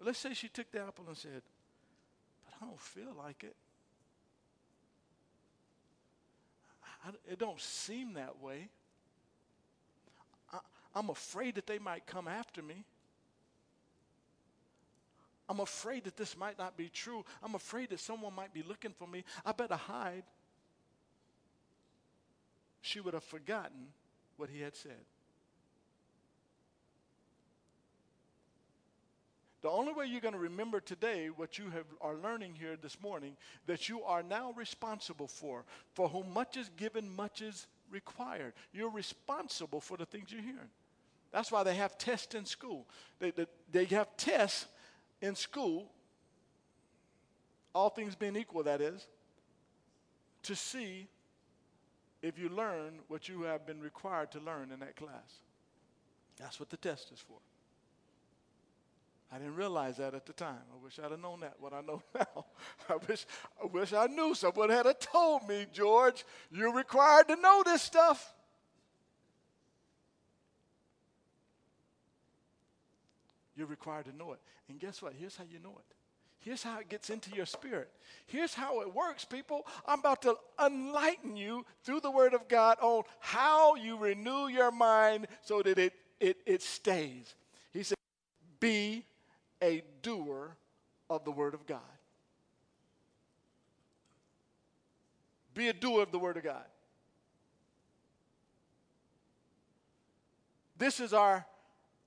[0.03, 1.43] Let's say she took the apple and said,
[2.43, 3.55] but I don't feel like it.
[7.05, 8.69] I, it don't seem that way.
[10.51, 10.59] I,
[10.95, 12.85] I'm afraid that they might come after me.
[15.53, 17.23] I'm afraid that this might not be true.
[17.43, 19.23] I'm afraid that someone might be looking for me.
[19.45, 20.23] I better hide.
[22.81, 23.89] She would have forgotten
[24.37, 25.05] what he had said.
[29.61, 32.99] The only way you're going to remember today what you have, are learning here this
[32.99, 33.37] morning
[33.67, 35.65] that you are now responsible for.
[35.93, 38.53] For whom much is given, much is required.
[38.73, 40.71] You're responsible for the things you're hearing.
[41.31, 42.87] That's why they have tests in school.
[43.19, 44.65] They, they, they have tests
[45.23, 45.89] in school,
[47.73, 49.07] all things being equal, that is,
[50.43, 51.07] to see
[52.21, 55.39] if you learn what you have been required to learn in that class.
[56.37, 57.37] That's what the test is for.
[59.31, 60.61] I didn't realize that at the time.
[60.71, 62.45] I wish I'd have known that, what I know now.
[62.89, 63.25] I wish,
[63.61, 64.35] I wish I knew.
[64.35, 68.33] Someone had told me, George, you're required to know this stuff.
[73.55, 74.39] You're required to know it.
[74.69, 75.13] And guess what?
[75.17, 75.95] Here's how you know it.
[76.39, 77.89] Here's how it gets into your spirit.
[78.25, 79.65] Here's how it works, people.
[79.85, 84.71] I'm about to enlighten you through the Word of God on how you renew your
[84.71, 87.33] mind so that it, it, it stays.
[87.71, 87.97] He said,
[88.59, 89.05] Be
[89.61, 90.57] a doer
[91.09, 91.79] of the Word of God.
[95.53, 96.65] Be a doer of the Word of God.
[100.77, 101.45] This is our,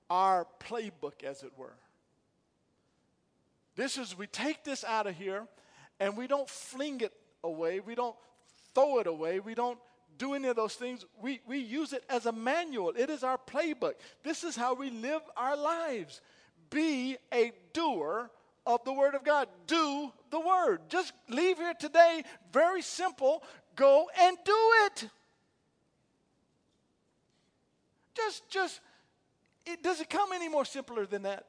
[0.09, 1.75] our playbook, as it were.
[3.75, 5.43] This is, we take this out of here
[5.99, 7.79] and we don't fling it away.
[7.79, 8.15] We don't
[8.73, 9.39] throw it away.
[9.39, 9.77] We don't
[10.17, 11.05] do any of those things.
[11.21, 12.93] We, we use it as a manual.
[12.97, 13.93] It is our playbook.
[14.23, 16.21] This is how we live our lives
[16.69, 18.29] be a doer
[18.65, 19.47] of the Word of God.
[19.65, 20.81] Do the Word.
[20.89, 23.43] Just leave here today, very simple.
[23.75, 25.09] Go and do it.
[28.15, 28.81] Just, just,
[29.67, 31.45] it, does it come any more simpler than that?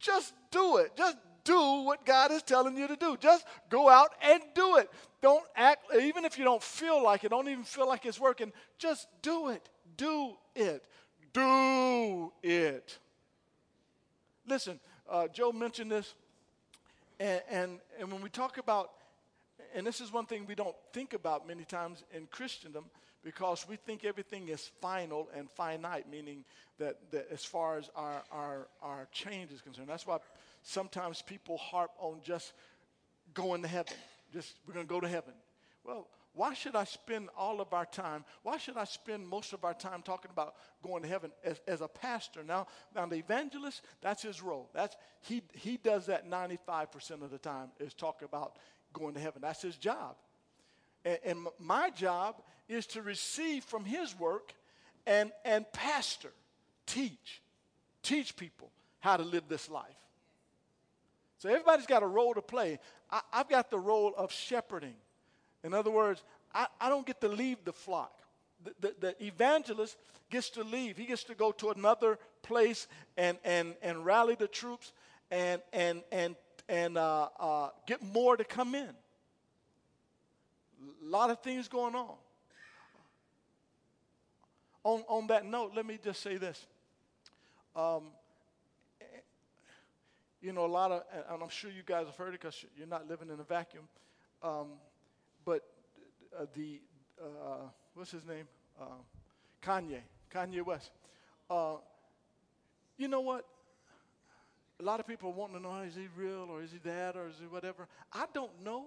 [0.00, 0.96] Just do it.
[0.96, 3.16] Just do what God is telling you to do.
[3.18, 4.90] Just go out and do it.
[5.22, 8.52] Don't act, even if you don't feel like it, don't even feel like it's working,
[8.78, 9.68] just do it.
[9.96, 10.84] Do it.
[11.32, 12.98] Do it.
[14.46, 16.14] Listen, uh, Joe mentioned this,
[17.18, 18.90] and, and, and when we talk about,
[19.74, 22.84] and this is one thing we don't think about many times in Christendom,
[23.24, 26.44] because we think everything is final and finite, meaning
[26.78, 29.88] that, that as far as our, our, our change is concerned.
[29.88, 30.18] That's why
[30.62, 32.52] sometimes people harp on just
[33.32, 33.94] going to heaven.
[34.32, 35.32] Just, we're going to go to heaven.
[35.84, 38.24] Well, why should I spend all of our time?
[38.42, 41.80] Why should I spend most of our time talking about going to heaven as, as
[41.80, 42.42] a pastor?
[42.42, 44.68] Now, now the evangelist, that's his role.
[44.74, 48.56] That's he he does that 95% of the time is talk about
[48.92, 49.42] going to heaven.
[49.42, 50.16] That's his job.
[51.04, 54.54] And, and my job is to receive from his work
[55.06, 56.32] and and pastor,
[56.86, 57.42] teach,
[58.02, 59.84] teach people how to live this life.
[61.38, 62.78] So everybody's got a role to play.
[63.10, 64.94] I, I've got the role of shepherding.
[65.62, 66.22] In other words,
[66.54, 68.12] I, I don't get to leave the flock.
[68.64, 69.98] The, the, the, evangelist
[70.30, 70.96] gets to leave.
[70.96, 72.86] He gets to go to another place
[73.18, 74.92] and, and, and rally the troops
[75.30, 76.34] and, and, and,
[76.66, 78.88] and uh, uh, get more to come in.
[78.88, 82.14] A lot of things going on.
[84.84, 86.66] On, on that note, let me just say this.
[87.74, 88.04] Um,
[90.40, 92.86] you know, a lot of, and I'm sure you guys have heard it because you're
[92.86, 93.84] not living in a vacuum.
[94.42, 94.72] Um,
[95.44, 95.62] but
[96.38, 96.80] uh, the
[97.20, 98.46] uh, what's his name?
[98.78, 98.84] Uh,
[99.62, 100.00] Kanye,
[100.32, 100.90] Kanye West.
[101.48, 101.76] Uh,
[102.98, 103.46] you know what?
[104.80, 107.28] A lot of people want to know is he real or is he that or
[107.28, 107.88] is he whatever.
[108.12, 108.86] I don't know,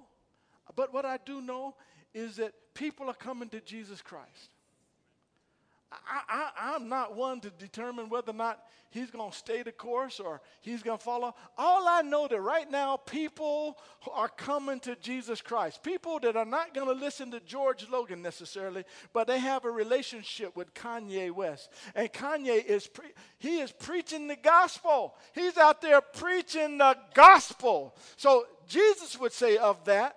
[0.75, 1.75] but what I do know
[2.13, 4.51] is that people are coming to Jesus Christ.
[5.91, 10.19] I, am not one to determine whether or not he's going to stay the course
[10.19, 11.33] or he's going to follow.
[11.57, 13.77] All I know that right now people
[14.11, 15.83] are coming to Jesus Christ.
[15.83, 18.83] People that are not going to listen to George Logan necessarily,
[19.13, 21.71] but they have a relationship with Kanye West.
[21.95, 25.15] And Kanye is pre- he is preaching the gospel.
[25.33, 27.95] He's out there preaching the gospel.
[28.17, 30.16] So Jesus would say of that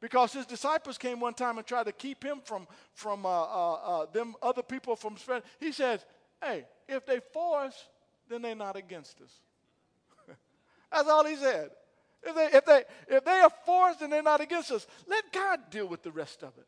[0.00, 3.72] because his disciples came one time and tried to keep him from, from uh, uh,
[3.74, 5.46] uh, them other people from spreading.
[5.58, 6.04] He says,
[6.42, 7.88] hey, if they for us,
[8.28, 9.30] then they're not against us.
[10.92, 11.70] That's all he said.
[12.22, 15.30] If they, if, they, if they are for us and they're not against us, let
[15.32, 16.66] God deal with the rest of it.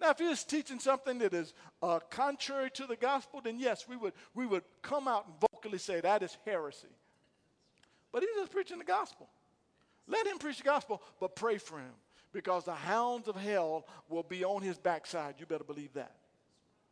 [0.00, 1.52] Now, if he was teaching something that is
[1.82, 5.78] uh, contrary to the gospel, then yes, we would, we would come out and vocally
[5.78, 6.88] say that is heresy.
[8.10, 9.28] But he's just preaching the gospel.
[10.08, 11.92] Let him preach the gospel, but pray for him
[12.32, 15.36] because the hounds of hell will be on his backside.
[15.38, 16.16] You better believe that.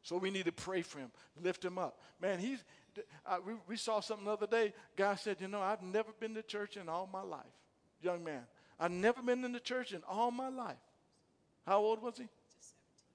[0.03, 1.11] So we need to pray for him,
[1.43, 2.01] lift him up.
[2.21, 2.65] Man, he's,
[3.27, 4.73] uh, we, we saw something the other day.
[4.97, 7.45] Guy said, You know, I've never been to church in all my life.
[8.01, 8.43] Young man,
[8.79, 10.77] I've never been in the church in all my life.
[11.67, 12.29] How old was he?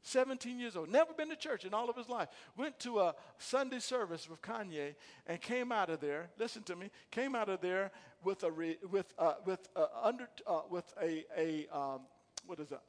[0.04, 2.28] 17 years old, never been to church in all of his life.
[2.58, 4.96] Went to a Sunday service with Kanye
[5.26, 6.30] and came out of there.
[6.38, 6.92] Listen to me.
[7.10, 7.92] Came out of there
[8.24, 12.02] with a re, with uh, with uh, under uh, with a a um,
[12.46, 12.84] what is that?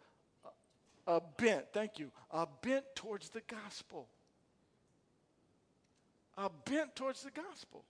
[1.07, 1.67] A bent.
[1.73, 2.11] Thank you.
[2.31, 4.09] A bent towards the gospel.
[6.37, 7.85] A bent towards the gospel.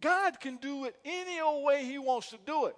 [0.00, 2.76] God can do it any old way He wants to do it.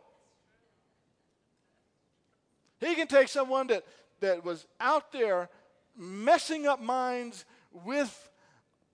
[2.80, 3.84] He can take someone that,
[4.20, 5.48] that was out there
[5.96, 7.44] messing up minds
[7.84, 8.30] with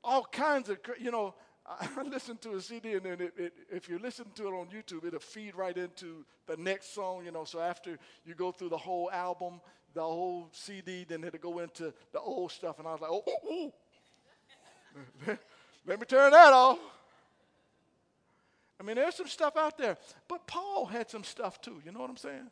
[0.02, 1.34] all kinds of, you know,
[1.66, 4.66] I listened to a CD and then it, it, if you listen to it on
[4.66, 7.44] YouTube, it'll feed right into the next song, you know.
[7.44, 9.60] So after you go through the whole album,
[9.94, 12.78] the whole CD, then it'll go into the old stuff.
[12.78, 13.72] And I was like, oh, oh,
[15.26, 15.36] oh.
[15.86, 16.78] let me turn that off.
[18.78, 19.96] I mean, there's some stuff out there.
[20.28, 21.80] But Paul had some stuff too.
[21.84, 22.50] You know what I'm saying?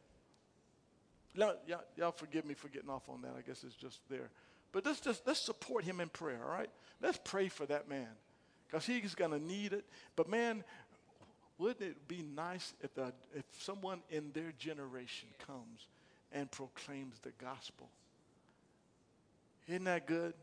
[1.35, 3.35] Now, y'all, y'all forgive me for getting off on that.
[3.37, 4.31] I guess it's just there.
[4.73, 6.71] But let's just let's support him in prayer, all right?
[7.01, 8.09] Let's pray for that man.
[8.67, 9.85] Because he's gonna need it.
[10.17, 10.65] But man,
[11.59, 15.87] wouldn't it be nice if, the, if someone in their generation comes
[16.33, 17.89] and proclaims the gospel?
[19.69, 20.35] Isn't that good?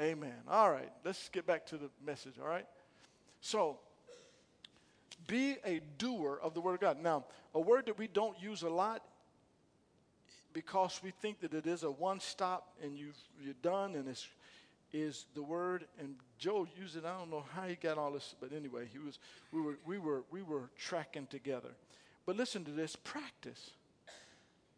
[0.00, 0.34] Amen.
[0.48, 2.66] All right, let's get back to the message, all right?
[3.40, 3.78] So,
[5.26, 7.02] be a doer of the Word of God.
[7.02, 9.02] Now, a word that we don't use a lot
[10.52, 14.26] because we think that it is a one stop and you've, you're done and it's
[14.92, 17.04] is the word and Joe used it.
[17.04, 19.18] I don't know how he got all this, but anyway, he was
[19.50, 21.70] we were we were we were tracking together.
[22.26, 23.70] But listen to this practice.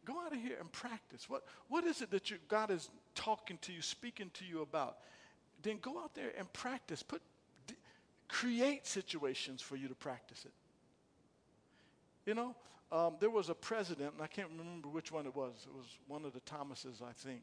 [0.05, 1.29] Go out of here and practice.
[1.29, 4.99] What what is it that you, God is talking to you, speaking to you about?
[5.63, 7.03] Then go out there and practice.
[7.03, 7.23] Put
[8.29, 10.53] create situations for you to practice it.
[12.27, 12.55] You know,
[12.91, 15.67] um, there was a president, and I can't remember which one it was.
[15.67, 17.43] It was one of the Thomases, I think,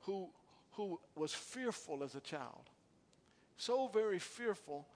[0.00, 0.28] who,
[0.72, 2.70] who was fearful as a child.
[3.56, 4.86] So very fearful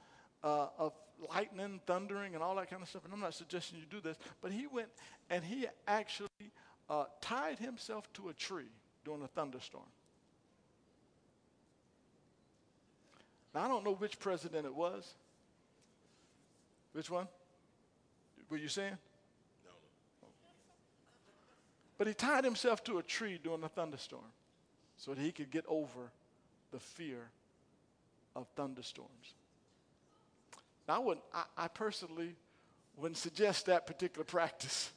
[0.42, 0.94] uh, of
[1.34, 3.04] lightning, thundering, and all that kind of stuff.
[3.04, 4.88] And I'm not suggesting you do this, but he went
[5.30, 6.28] and he actually
[6.88, 8.72] uh, tied himself to a tree
[9.04, 9.84] during a thunderstorm.
[13.54, 15.14] Now, I don't know which president it was.
[16.92, 17.28] Which one?
[18.50, 18.96] Were you saying?
[19.64, 20.28] No.
[21.96, 24.32] But he tied himself to a tree during a thunderstorm
[24.96, 26.10] so that he could get over
[26.72, 27.30] the fear
[28.34, 29.34] of thunderstorms.
[30.88, 32.34] Now, I, wouldn't, I, I personally
[32.96, 34.90] wouldn't suggest that particular practice.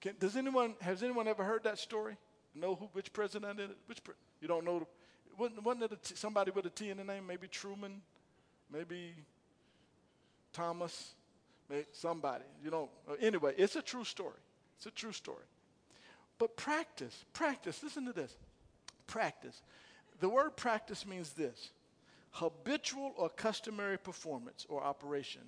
[0.00, 2.16] Can, does anyone, has anyone ever heard that story?
[2.54, 3.76] Know who, which president it is?
[3.86, 4.86] Which pre, you don't know
[5.38, 7.26] wasn't, it somebody with a T in the name?
[7.26, 8.02] Maybe Truman,
[8.72, 9.14] maybe
[10.52, 11.14] Thomas,
[11.70, 12.44] maybe somebody.
[12.62, 12.88] You know.
[13.08, 14.40] Uh, anyway, it's a true story.
[14.76, 15.44] It's a true story.
[16.38, 17.82] But practice, practice.
[17.82, 18.36] Listen to this.
[19.06, 19.62] Practice.
[20.20, 21.70] The word practice means this:
[22.32, 25.42] habitual or customary performance or operation.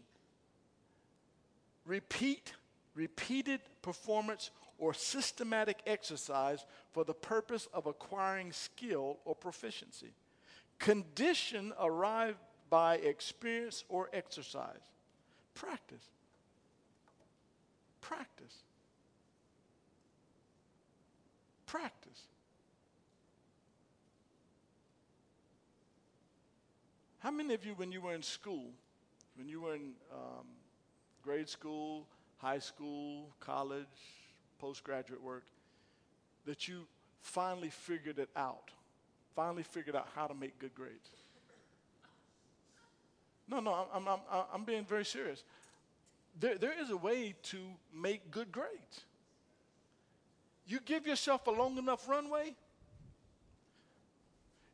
[1.86, 2.52] Repeat,
[2.94, 4.50] repeated performance
[4.80, 10.12] or systematic exercise for the purpose of acquiring skill or proficiency.
[10.78, 12.38] Condition arrived
[12.70, 14.80] by experience or exercise.
[15.54, 16.02] Practice.
[18.00, 18.54] Practice.
[21.66, 22.22] Practice.
[27.18, 28.70] How many of you, when you were in school,
[29.36, 30.46] when you were in um,
[31.22, 32.06] grade school,
[32.38, 33.86] high school, college,
[34.60, 35.44] postgraduate work,
[36.46, 36.86] that you
[37.20, 38.70] finally figured it out,
[39.34, 41.10] finally figured out how to make good grades.
[43.48, 44.18] No, no, I'm, I'm,
[44.54, 45.42] I'm, being very serious.
[46.38, 47.58] There, there is a way to
[47.92, 49.00] make good grades.
[50.66, 52.54] You give yourself a long enough runway.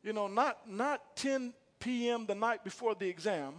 [0.03, 2.27] You know, not, not 10 p.m.
[2.27, 3.53] the night before the exam,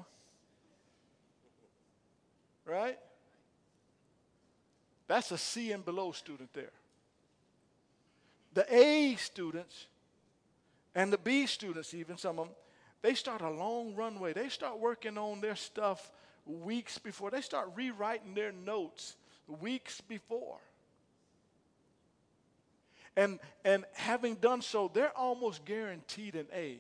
[2.64, 2.99] right?
[5.09, 6.70] That's a C and below student there.
[8.54, 9.86] The A students
[10.94, 12.54] and the B students, even some of them,
[13.02, 14.32] they start a long runway.
[14.32, 16.11] They start working on their stuff
[16.44, 17.30] weeks before.
[17.30, 20.59] They start rewriting their notes weeks before.
[23.16, 26.78] And, and having done so, they're almost guaranteed an A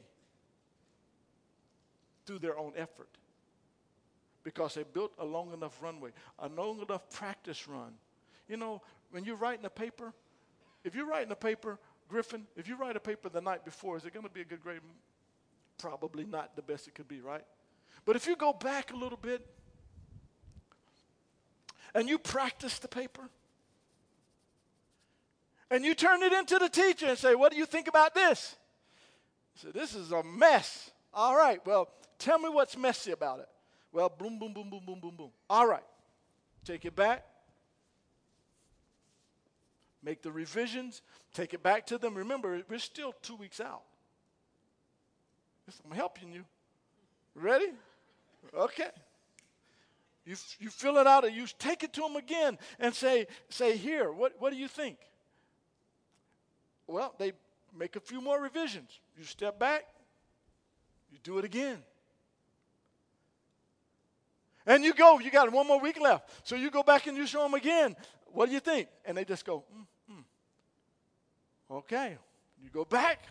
[2.26, 3.08] through their own effort
[4.44, 7.92] because they built a long enough runway, a long enough practice run.
[8.48, 10.12] You know, when you're writing a paper,
[10.84, 11.78] if you're writing a paper,
[12.08, 14.44] Griffin, if you write a paper the night before, is it going to be a
[14.44, 14.80] good grade?
[15.78, 17.44] Probably not the best it could be, right?
[18.04, 19.46] But if you go back a little bit
[21.94, 23.28] and you practice the paper,
[25.70, 28.56] and you turn it into the teacher and say, What do you think about this?
[29.54, 30.90] So this is a mess.
[31.12, 33.48] All right, well, tell me what's messy about it.
[33.92, 35.30] Well, boom, boom, boom, boom, boom, boom, boom.
[35.50, 35.82] All right,
[36.64, 37.24] take it back.
[40.02, 41.02] Make the revisions,
[41.34, 42.14] take it back to them.
[42.14, 43.82] Remember, we're still two weeks out.
[45.84, 46.44] I'm helping you.
[47.34, 47.72] Ready?
[48.54, 48.90] Okay.
[50.24, 53.76] You, you fill it out and you take it to them again and say, say
[53.76, 54.98] here, what, what do you think?
[56.86, 57.32] Well, they
[57.76, 59.00] make a few more revisions.
[59.16, 59.84] You step back,
[61.10, 61.78] you do it again.
[64.66, 66.28] And you go, you got one more week left.
[66.46, 67.96] So you go back and you show them again.
[68.32, 68.88] What do you think?
[69.04, 71.76] And they just go, mm, mm.
[71.76, 72.16] okay.
[72.62, 73.26] You go back,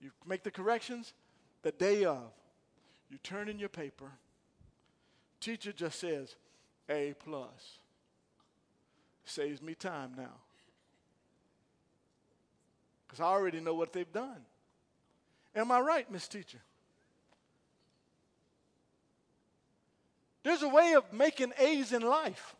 [0.00, 1.14] you make the corrections.
[1.62, 2.32] The day of,
[3.10, 4.10] you turn in your paper.
[5.40, 6.34] Teacher just says,
[6.88, 7.78] A plus.
[9.24, 10.34] Saves me time now
[13.12, 14.40] because I already know what they've done.
[15.54, 16.62] Am I right, Miss Teacher?
[20.42, 22.56] There's a way of making A's in life.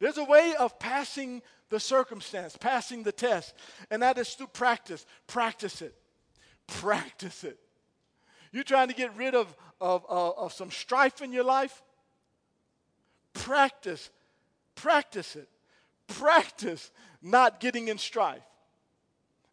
[0.00, 3.54] There's a way of passing the circumstance, passing the test,
[3.90, 5.06] and that is through practice.
[5.26, 5.94] Practice it.
[6.66, 7.58] Practice it.
[8.50, 11.82] You're trying to get rid of, of, of, of some strife in your life?
[13.34, 14.10] Practice.
[14.74, 15.48] Practice it.
[16.08, 16.90] Practice
[17.22, 18.42] not getting in strife.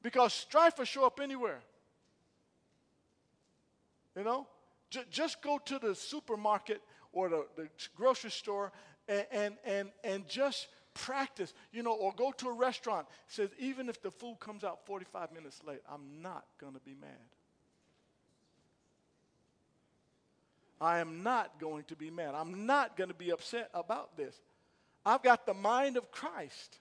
[0.02, 1.60] Because strife will show up anywhere.
[4.16, 4.48] You know?
[4.90, 6.82] J- just go to the supermarket
[7.12, 8.72] or the, the grocery store
[9.08, 13.08] and, and, and, and just practice, you know, or go to a restaurant.
[13.28, 16.80] It says, even if the food comes out 45 minutes late, I'm not going to
[16.80, 17.10] be mad.
[20.80, 22.36] I am not going to be mad.
[22.36, 24.36] I'm not going to be upset about this.
[25.06, 26.80] I've got the mind of Christ.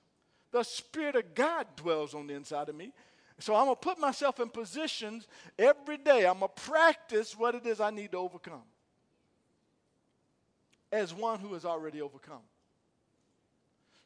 [0.53, 2.93] The Spirit of God dwells on the inside of me.
[3.39, 5.27] So I'm going to put myself in positions
[5.59, 6.27] every day.
[6.27, 8.63] I'm going to practice what it is I need to overcome
[10.93, 12.43] as one who has already overcome.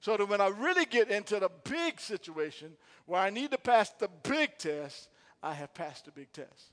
[0.00, 2.72] So that when I really get into the big situation
[3.06, 5.08] where I need to pass the big test,
[5.42, 6.72] I have passed the big test.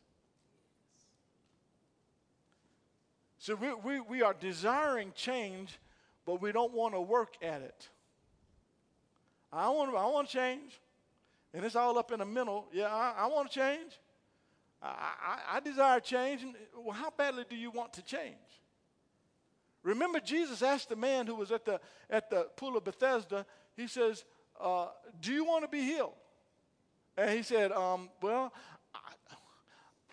[3.40, 5.78] So we, we, we are desiring change,
[6.26, 7.90] but we don't want to work at it.
[9.52, 10.80] I want, I want to change.
[11.54, 12.68] And it's all up in the middle.
[12.74, 13.92] Yeah, I, I want to change.
[14.82, 16.46] I, I, I desire change.
[16.78, 18.36] Well, how badly do you want to change?
[19.88, 21.80] Remember, Jesus asked the man who was at the,
[22.10, 23.46] at the pool of Bethesda,
[23.78, 24.26] he says,
[24.60, 24.88] uh,
[25.22, 26.12] Do you want to be healed?
[27.18, 28.52] And he said, um, Well,
[28.94, 29.00] I,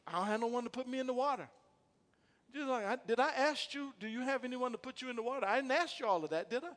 [0.06, 1.48] I, don't have no one to put me in the water.
[2.52, 5.24] Jesus like, Did I ask you, do you have anyone to put you in the
[5.24, 5.44] water?
[5.44, 6.70] I didn't ask you all of that, did I?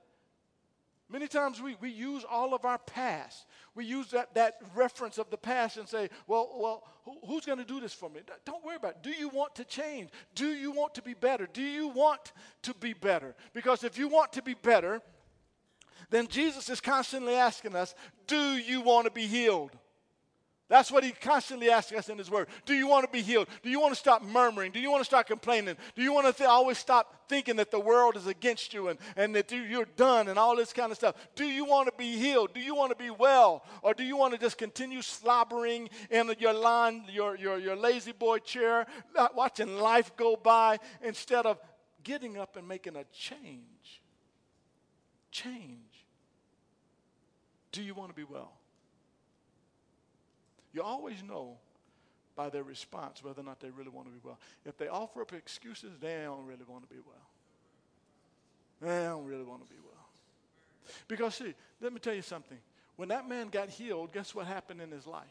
[1.09, 3.45] Many times we, we use all of our past.
[3.75, 7.59] We use that, that reference of the past and say, well, well who, who's going
[7.59, 8.19] to do this for me?
[8.45, 9.03] Don't worry about it.
[9.03, 10.09] Do you want to change?
[10.35, 11.47] Do you want to be better?
[11.51, 12.33] Do you want
[12.63, 13.35] to be better?
[13.53, 15.01] Because if you want to be better,
[16.09, 17.95] then Jesus is constantly asking us,
[18.27, 19.71] do you want to be healed?
[20.69, 22.49] That's what he constantly asks us in his word.
[22.65, 23.47] Do you want to be healed?
[23.63, 24.73] Do you want to stop murmuring?
[24.73, 25.77] Do you want to start complaining?
[25.95, 28.99] Do you want to th- always stop thinking that the world is against you and,
[29.15, 31.15] and that you're done and all this kind of stuff?
[31.35, 32.53] Do you want to be healed?
[32.53, 33.63] Do you want to be well?
[33.81, 38.11] Or do you want to just continue slobbering in your line, your, your, your lazy
[38.11, 38.85] boy chair,
[39.35, 41.59] watching life go by instead of
[42.03, 44.01] getting up and making a change?
[45.31, 46.05] Change.
[47.71, 48.51] Do you want to be well?
[50.77, 51.57] You always know
[52.35, 54.37] by their response whether or not they really want to be well.
[54.63, 57.17] If they offer up excuses, they don't really want to be well.
[58.79, 60.05] They don't really want to be well.
[61.07, 62.59] Because, see, let me tell you something.
[62.95, 65.25] When that man got healed, guess what happened in his life?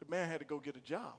[0.00, 1.14] The man had to go get a job.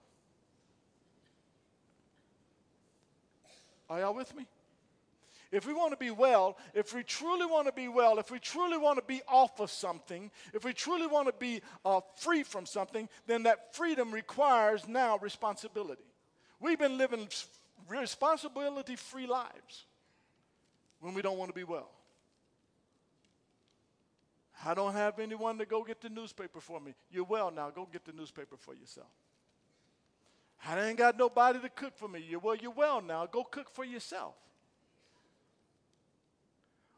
[3.89, 4.45] Are y'all with me?
[5.53, 8.39] If we want to be well, if we truly want to be well, if we
[8.39, 12.41] truly want to be off of something, if we truly want to be uh, free
[12.41, 16.01] from something, then that freedom requires now responsibility.
[16.59, 17.27] We've been living
[17.87, 19.85] responsibility free lives
[21.01, 21.91] when we don't want to be well.
[24.65, 26.95] I don't have anyone to go get the newspaper for me.
[27.11, 27.69] You're well now.
[27.69, 29.11] Go get the newspaper for yourself.
[30.65, 32.25] I ain't got nobody to cook for me.
[32.27, 33.27] You're well, you're well now.
[33.27, 34.33] Go cook for yourself.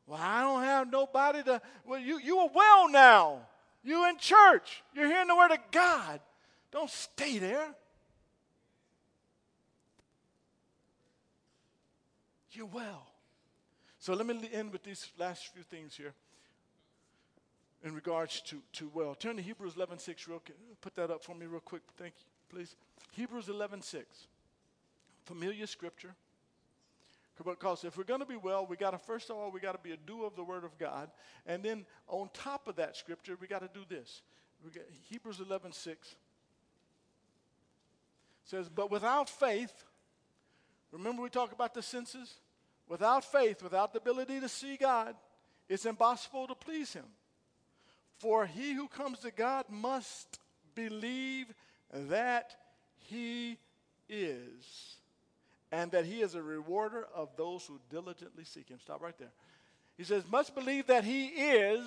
[0.08, 1.62] Well, I don't have nobody to.
[1.86, 3.40] Well, you, you are well now.
[3.84, 4.84] You in church.
[4.94, 6.20] You're hearing the word of God.
[6.72, 7.68] Don't stay there.
[12.52, 13.08] You're well.
[14.00, 16.14] So let me end with these last few things here
[17.84, 19.16] in regards to, to well.
[19.16, 20.58] Turn to Hebrews 11 6 real quick.
[20.82, 21.82] Put that up for me real quick.
[21.98, 22.76] Thank you, please.
[23.12, 24.06] Hebrews 11 6.
[25.26, 26.16] Familiar scripture.
[27.44, 29.74] Because if we're going to be well, we got to, first of all, we got
[29.74, 31.10] to be a doer of the Word of God.
[31.46, 34.22] And then on top of that scripture, we got to do this.
[35.10, 36.16] Hebrews 11 6
[38.46, 39.74] says, But without faith,
[40.92, 42.36] remember we talked about the senses?
[42.88, 45.16] Without faith, without the ability to see God,
[45.68, 47.06] it's impossible to please Him.
[48.20, 50.40] For he who comes to God must
[50.74, 51.48] believe
[51.92, 52.56] that
[52.98, 53.58] He
[54.08, 54.98] is
[55.72, 58.80] and that he is a rewarder of those who diligently seek him.
[58.82, 59.32] Stop right there.
[59.98, 61.84] He says, must believe that he is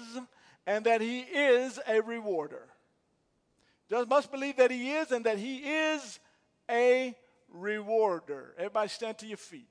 [0.66, 2.66] and that he is a rewarder.
[3.88, 6.18] Just must believe that he is and that he is
[6.70, 7.14] a
[7.50, 8.54] rewarder.
[8.58, 9.68] Everybody stand to your feet.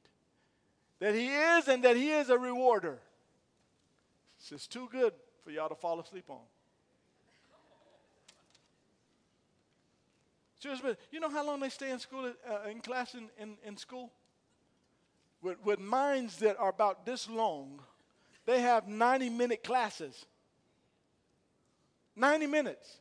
[1.00, 3.00] That he is and that he is a rewarder.
[4.40, 6.42] This is too good for y'all to fall asleep on.
[10.60, 13.78] Seriously, you know how long they stay in school, uh, in class in, in, in
[13.78, 14.12] school?
[15.42, 17.80] With, with minds that are about this long,
[18.46, 20.26] they have 90 minute classes.
[22.16, 22.98] 90 minutes.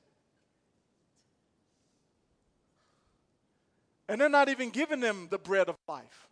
[4.08, 6.28] And they're not even giving them the bread of life.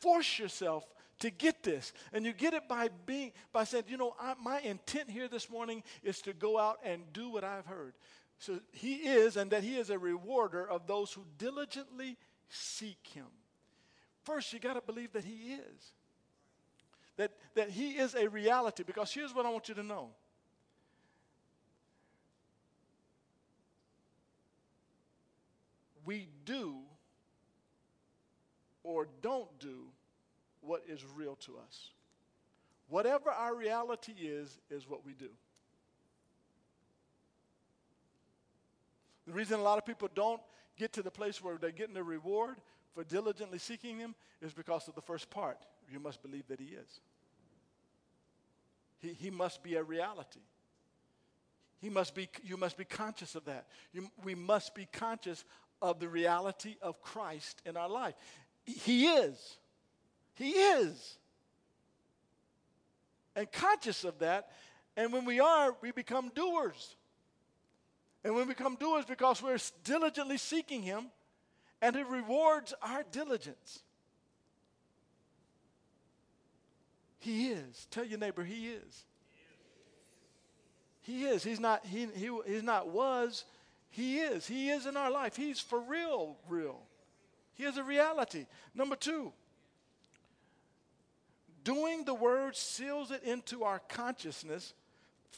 [0.00, 0.84] Force yourself
[1.20, 1.92] to get this.
[2.12, 5.48] And you get it by being by saying, you know, I, my intent here this
[5.48, 7.94] morning is to go out and do what I've heard.
[8.38, 12.16] So he is, and that he is a rewarder of those who diligently
[12.48, 13.26] seek him.
[14.24, 15.92] First, you got to believe that he is.
[17.16, 18.82] That, that he is a reality.
[18.82, 20.08] Because here's what I want you to know.
[26.06, 26.78] We do
[28.82, 29.84] or don't do
[30.70, 31.88] what is real to us.
[32.88, 35.30] Whatever our reality is, is what we do.
[39.26, 40.40] The reason a lot of people don't
[40.78, 42.58] get to the place where they're getting the reward
[42.94, 45.58] for diligently seeking Him is because of the first part.
[45.90, 47.00] You must believe that He is.
[49.00, 50.38] He, he must be a reality.
[51.80, 53.66] He must be, you must be conscious of that.
[53.92, 55.44] You, we must be conscious
[55.82, 58.14] of the reality of Christ in our life.
[58.64, 59.56] He is.
[60.34, 61.18] He is.
[63.36, 64.50] And conscious of that,
[64.96, 66.96] and when we are, we become doers.
[68.24, 71.06] And when we become doers because we're diligently seeking Him,
[71.80, 73.82] and He rewards our diligence.
[77.18, 77.86] He is.
[77.90, 79.04] Tell your neighbor, He is.
[81.02, 81.42] He is.
[81.42, 83.44] He's not, he, he, he's not was,
[83.90, 84.46] He is.
[84.46, 85.36] He is in our life.
[85.36, 86.80] He's for real, real.
[87.54, 88.46] He is a reality.
[88.74, 89.32] Number two,
[91.64, 94.74] doing the word seals it into our consciousness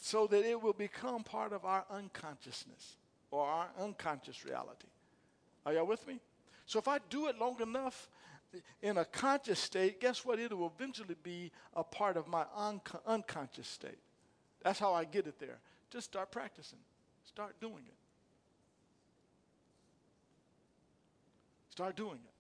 [0.00, 2.96] so that it will become part of our unconsciousness
[3.30, 4.88] or our unconscious reality.
[5.64, 6.20] Are y'all with me?
[6.66, 8.08] So if I do it long enough
[8.82, 10.38] in a conscious state, guess what?
[10.38, 12.44] It will eventually be a part of my
[13.06, 13.98] unconscious state.
[14.62, 15.58] That's how I get it there.
[15.90, 16.78] Just start practicing,
[17.24, 17.94] start doing it.
[21.70, 22.34] Start doing it.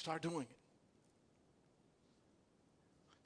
[0.00, 0.61] Start doing it.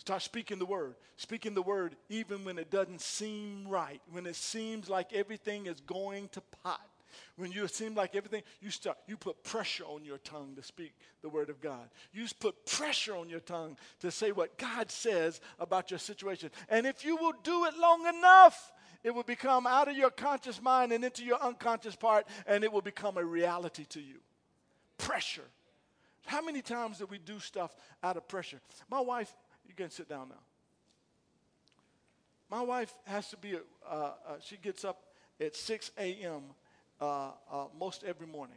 [0.06, 0.94] Start speaking the word.
[1.16, 5.80] Speaking the word even when it doesn't seem right, when it seems like everything is
[5.80, 6.80] going to pot.
[7.34, 10.94] When you seem like everything, you start, you put pressure on your tongue to speak
[11.22, 11.88] the word of God.
[12.12, 16.52] You put pressure on your tongue to say what God says about your situation.
[16.68, 20.62] And if you will do it long enough, it will become out of your conscious
[20.62, 24.20] mind and into your unconscious part, and it will become a reality to you.
[24.98, 25.50] Pressure.
[26.26, 28.60] How many times do we do stuff out of pressure?
[28.88, 29.34] My wife
[29.68, 30.42] you can sit down now.
[32.50, 35.02] My wife has to be, uh, uh, she gets up
[35.40, 36.42] at 6 a.m.
[37.00, 38.56] Uh, uh, most every morning.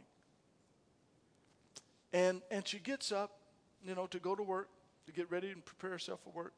[2.12, 3.32] And, and she gets up,
[3.84, 4.68] you know, to go to work,
[5.06, 6.52] to get ready and prepare herself for work.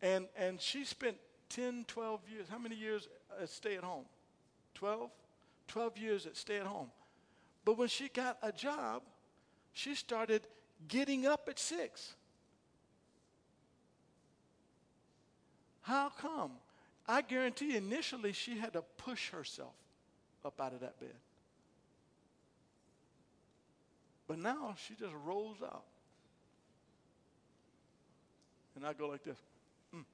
[0.00, 1.16] And, and she spent
[1.50, 3.08] 10, 12 years, how many years
[3.40, 4.04] at stay at home?
[4.74, 5.10] 12?
[5.68, 6.90] 12 years at stay at home.
[7.64, 9.02] But when she got a job,
[9.72, 10.42] she started
[10.86, 12.14] getting up at 6.
[15.88, 16.50] How come?
[17.08, 19.72] I guarantee initially she had to push herself
[20.44, 21.14] up out of that bed.
[24.26, 25.84] But now she just rolls out.
[28.76, 29.38] And I go like this.
[29.96, 30.04] Mm.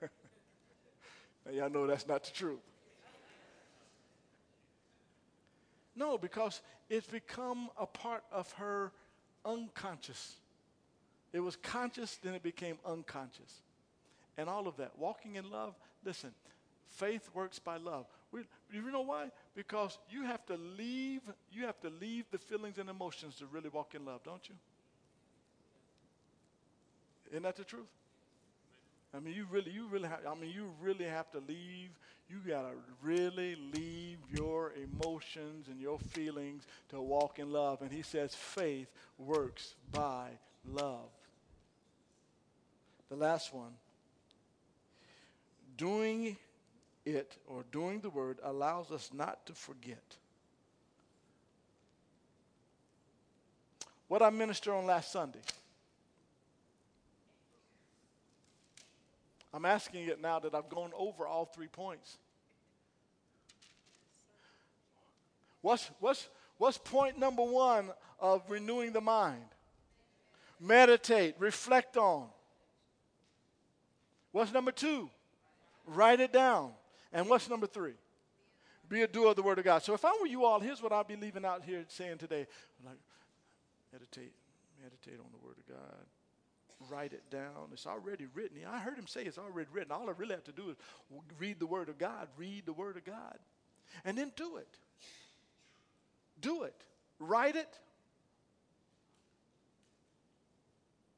[1.46, 2.60] now, y'all know that's not the truth.
[5.96, 8.92] No, because it's become a part of her
[9.44, 10.36] unconscious.
[11.32, 13.62] It was conscious, then it became unconscious.
[14.36, 14.92] And all of that.
[14.98, 15.74] Walking in love,
[16.04, 16.30] listen,
[16.88, 18.06] faith works by love.
[18.32, 18.40] We,
[18.72, 19.30] you know why?
[19.54, 21.20] Because you have to leave,
[21.52, 24.54] you have to leave the feelings and emotions to really walk in love, don't you?
[27.30, 27.86] Isn't that the truth?
[29.14, 31.90] I mean, you really, you really have, I mean, you really have to leave.
[32.30, 37.82] You got to really leave your emotions and your feelings to walk in love.
[37.82, 40.30] And he says faith works by
[40.66, 41.10] love.
[43.12, 43.74] The last one.
[45.76, 46.38] Doing
[47.04, 50.16] it or doing the word allows us not to forget.
[54.08, 55.42] What I ministered on last Sunday.
[59.52, 62.16] I'm asking it now that I've gone over all three points.
[65.60, 69.44] What's, what's, what's point number one of renewing the mind?
[70.58, 72.28] Meditate, reflect on.
[74.32, 75.08] What's number two?
[75.86, 76.72] Write it down.
[77.12, 77.94] And what's number three?
[78.88, 79.82] Be a doer of the word of God.
[79.82, 82.46] So if I were you all, here's what I'd be leaving out here saying today.
[82.84, 82.98] Like,
[83.92, 84.32] meditate,
[84.82, 86.06] meditate on the word of God
[86.90, 87.70] write it down.
[87.72, 88.58] It's already written.
[88.70, 89.92] I heard him say it's already written.
[89.92, 90.76] All I really have to do is
[91.38, 93.38] read the Word of God, read the Word of God,
[94.04, 94.68] and then do it.
[96.40, 96.74] Do it.
[97.18, 97.78] Write it.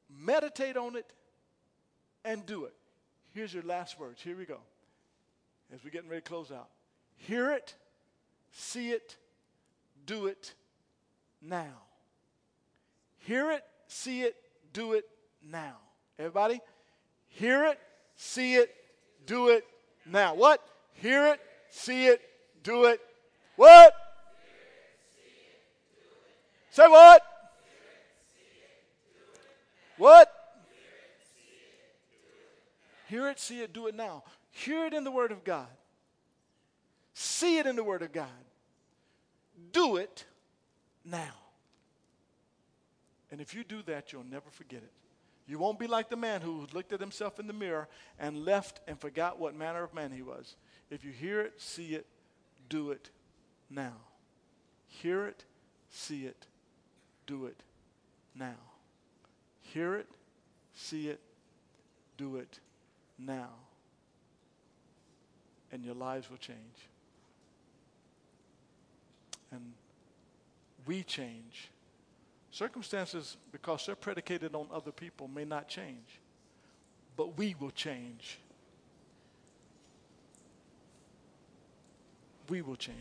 [0.09, 1.11] Meditate on it
[2.23, 2.73] and do it.
[3.35, 4.21] Here's your last words.
[4.21, 4.59] Here we go.
[5.73, 6.69] As we're getting ready to close out.
[7.17, 7.75] Hear it,
[8.53, 9.17] see it,
[10.05, 10.53] do it
[11.41, 11.81] now.
[13.19, 14.37] Hear it, see it,
[14.71, 15.03] do it
[15.43, 15.75] now.
[16.17, 16.61] Everybody?
[17.27, 17.77] Hear it,
[18.15, 18.73] see it,
[19.25, 19.65] do it
[20.05, 20.33] now.
[20.33, 20.61] What?
[20.93, 22.21] Hear it, see it,
[22.63, 23.01] do it.
[23.57, 23.93] What?
[26.71, 27.21] Say what?
[29.97, 30.34] What?
[33.07, 34.23] Hear it, see it, do it now.
[34.51, 35.67] Hear it in the Word of God.
[37.13, 38.27] See it in the Word of God.
[39.71, 40.25] Do it
[41.03, 41.33] now.
[43.31, 44.91] And if you do that, you'll never forget it.
[45.47, 47.87] You won't be like the man who looked at himself in the mirror
[48.17, 50.55] and left and forgot what manner of man he was.
[50.89, 52.07] If you hear it, see it,
[52.69, 53.11] do it
[53.69, 53.93] now.
[54.87, 55.43] Hear it,
[55.91, 56.47] see it,
[57.27, 57.61] do it
[58.33, 58.55] now.
[59.61, 60.07] Hear it,
[60.73, 61.19] see it,
[62.17, 62.59] do it
[63.17, 63.49] now.
[65.71, 66.57] And your lives will change.
[69.51, 69.73] And
[70.85, 71.69] we change
[72.55, 76.21] Circumstances, because they're predicated on other people, may not change,
[77.17, 78.39] but we will change.
[82.47, 82.95] We will change.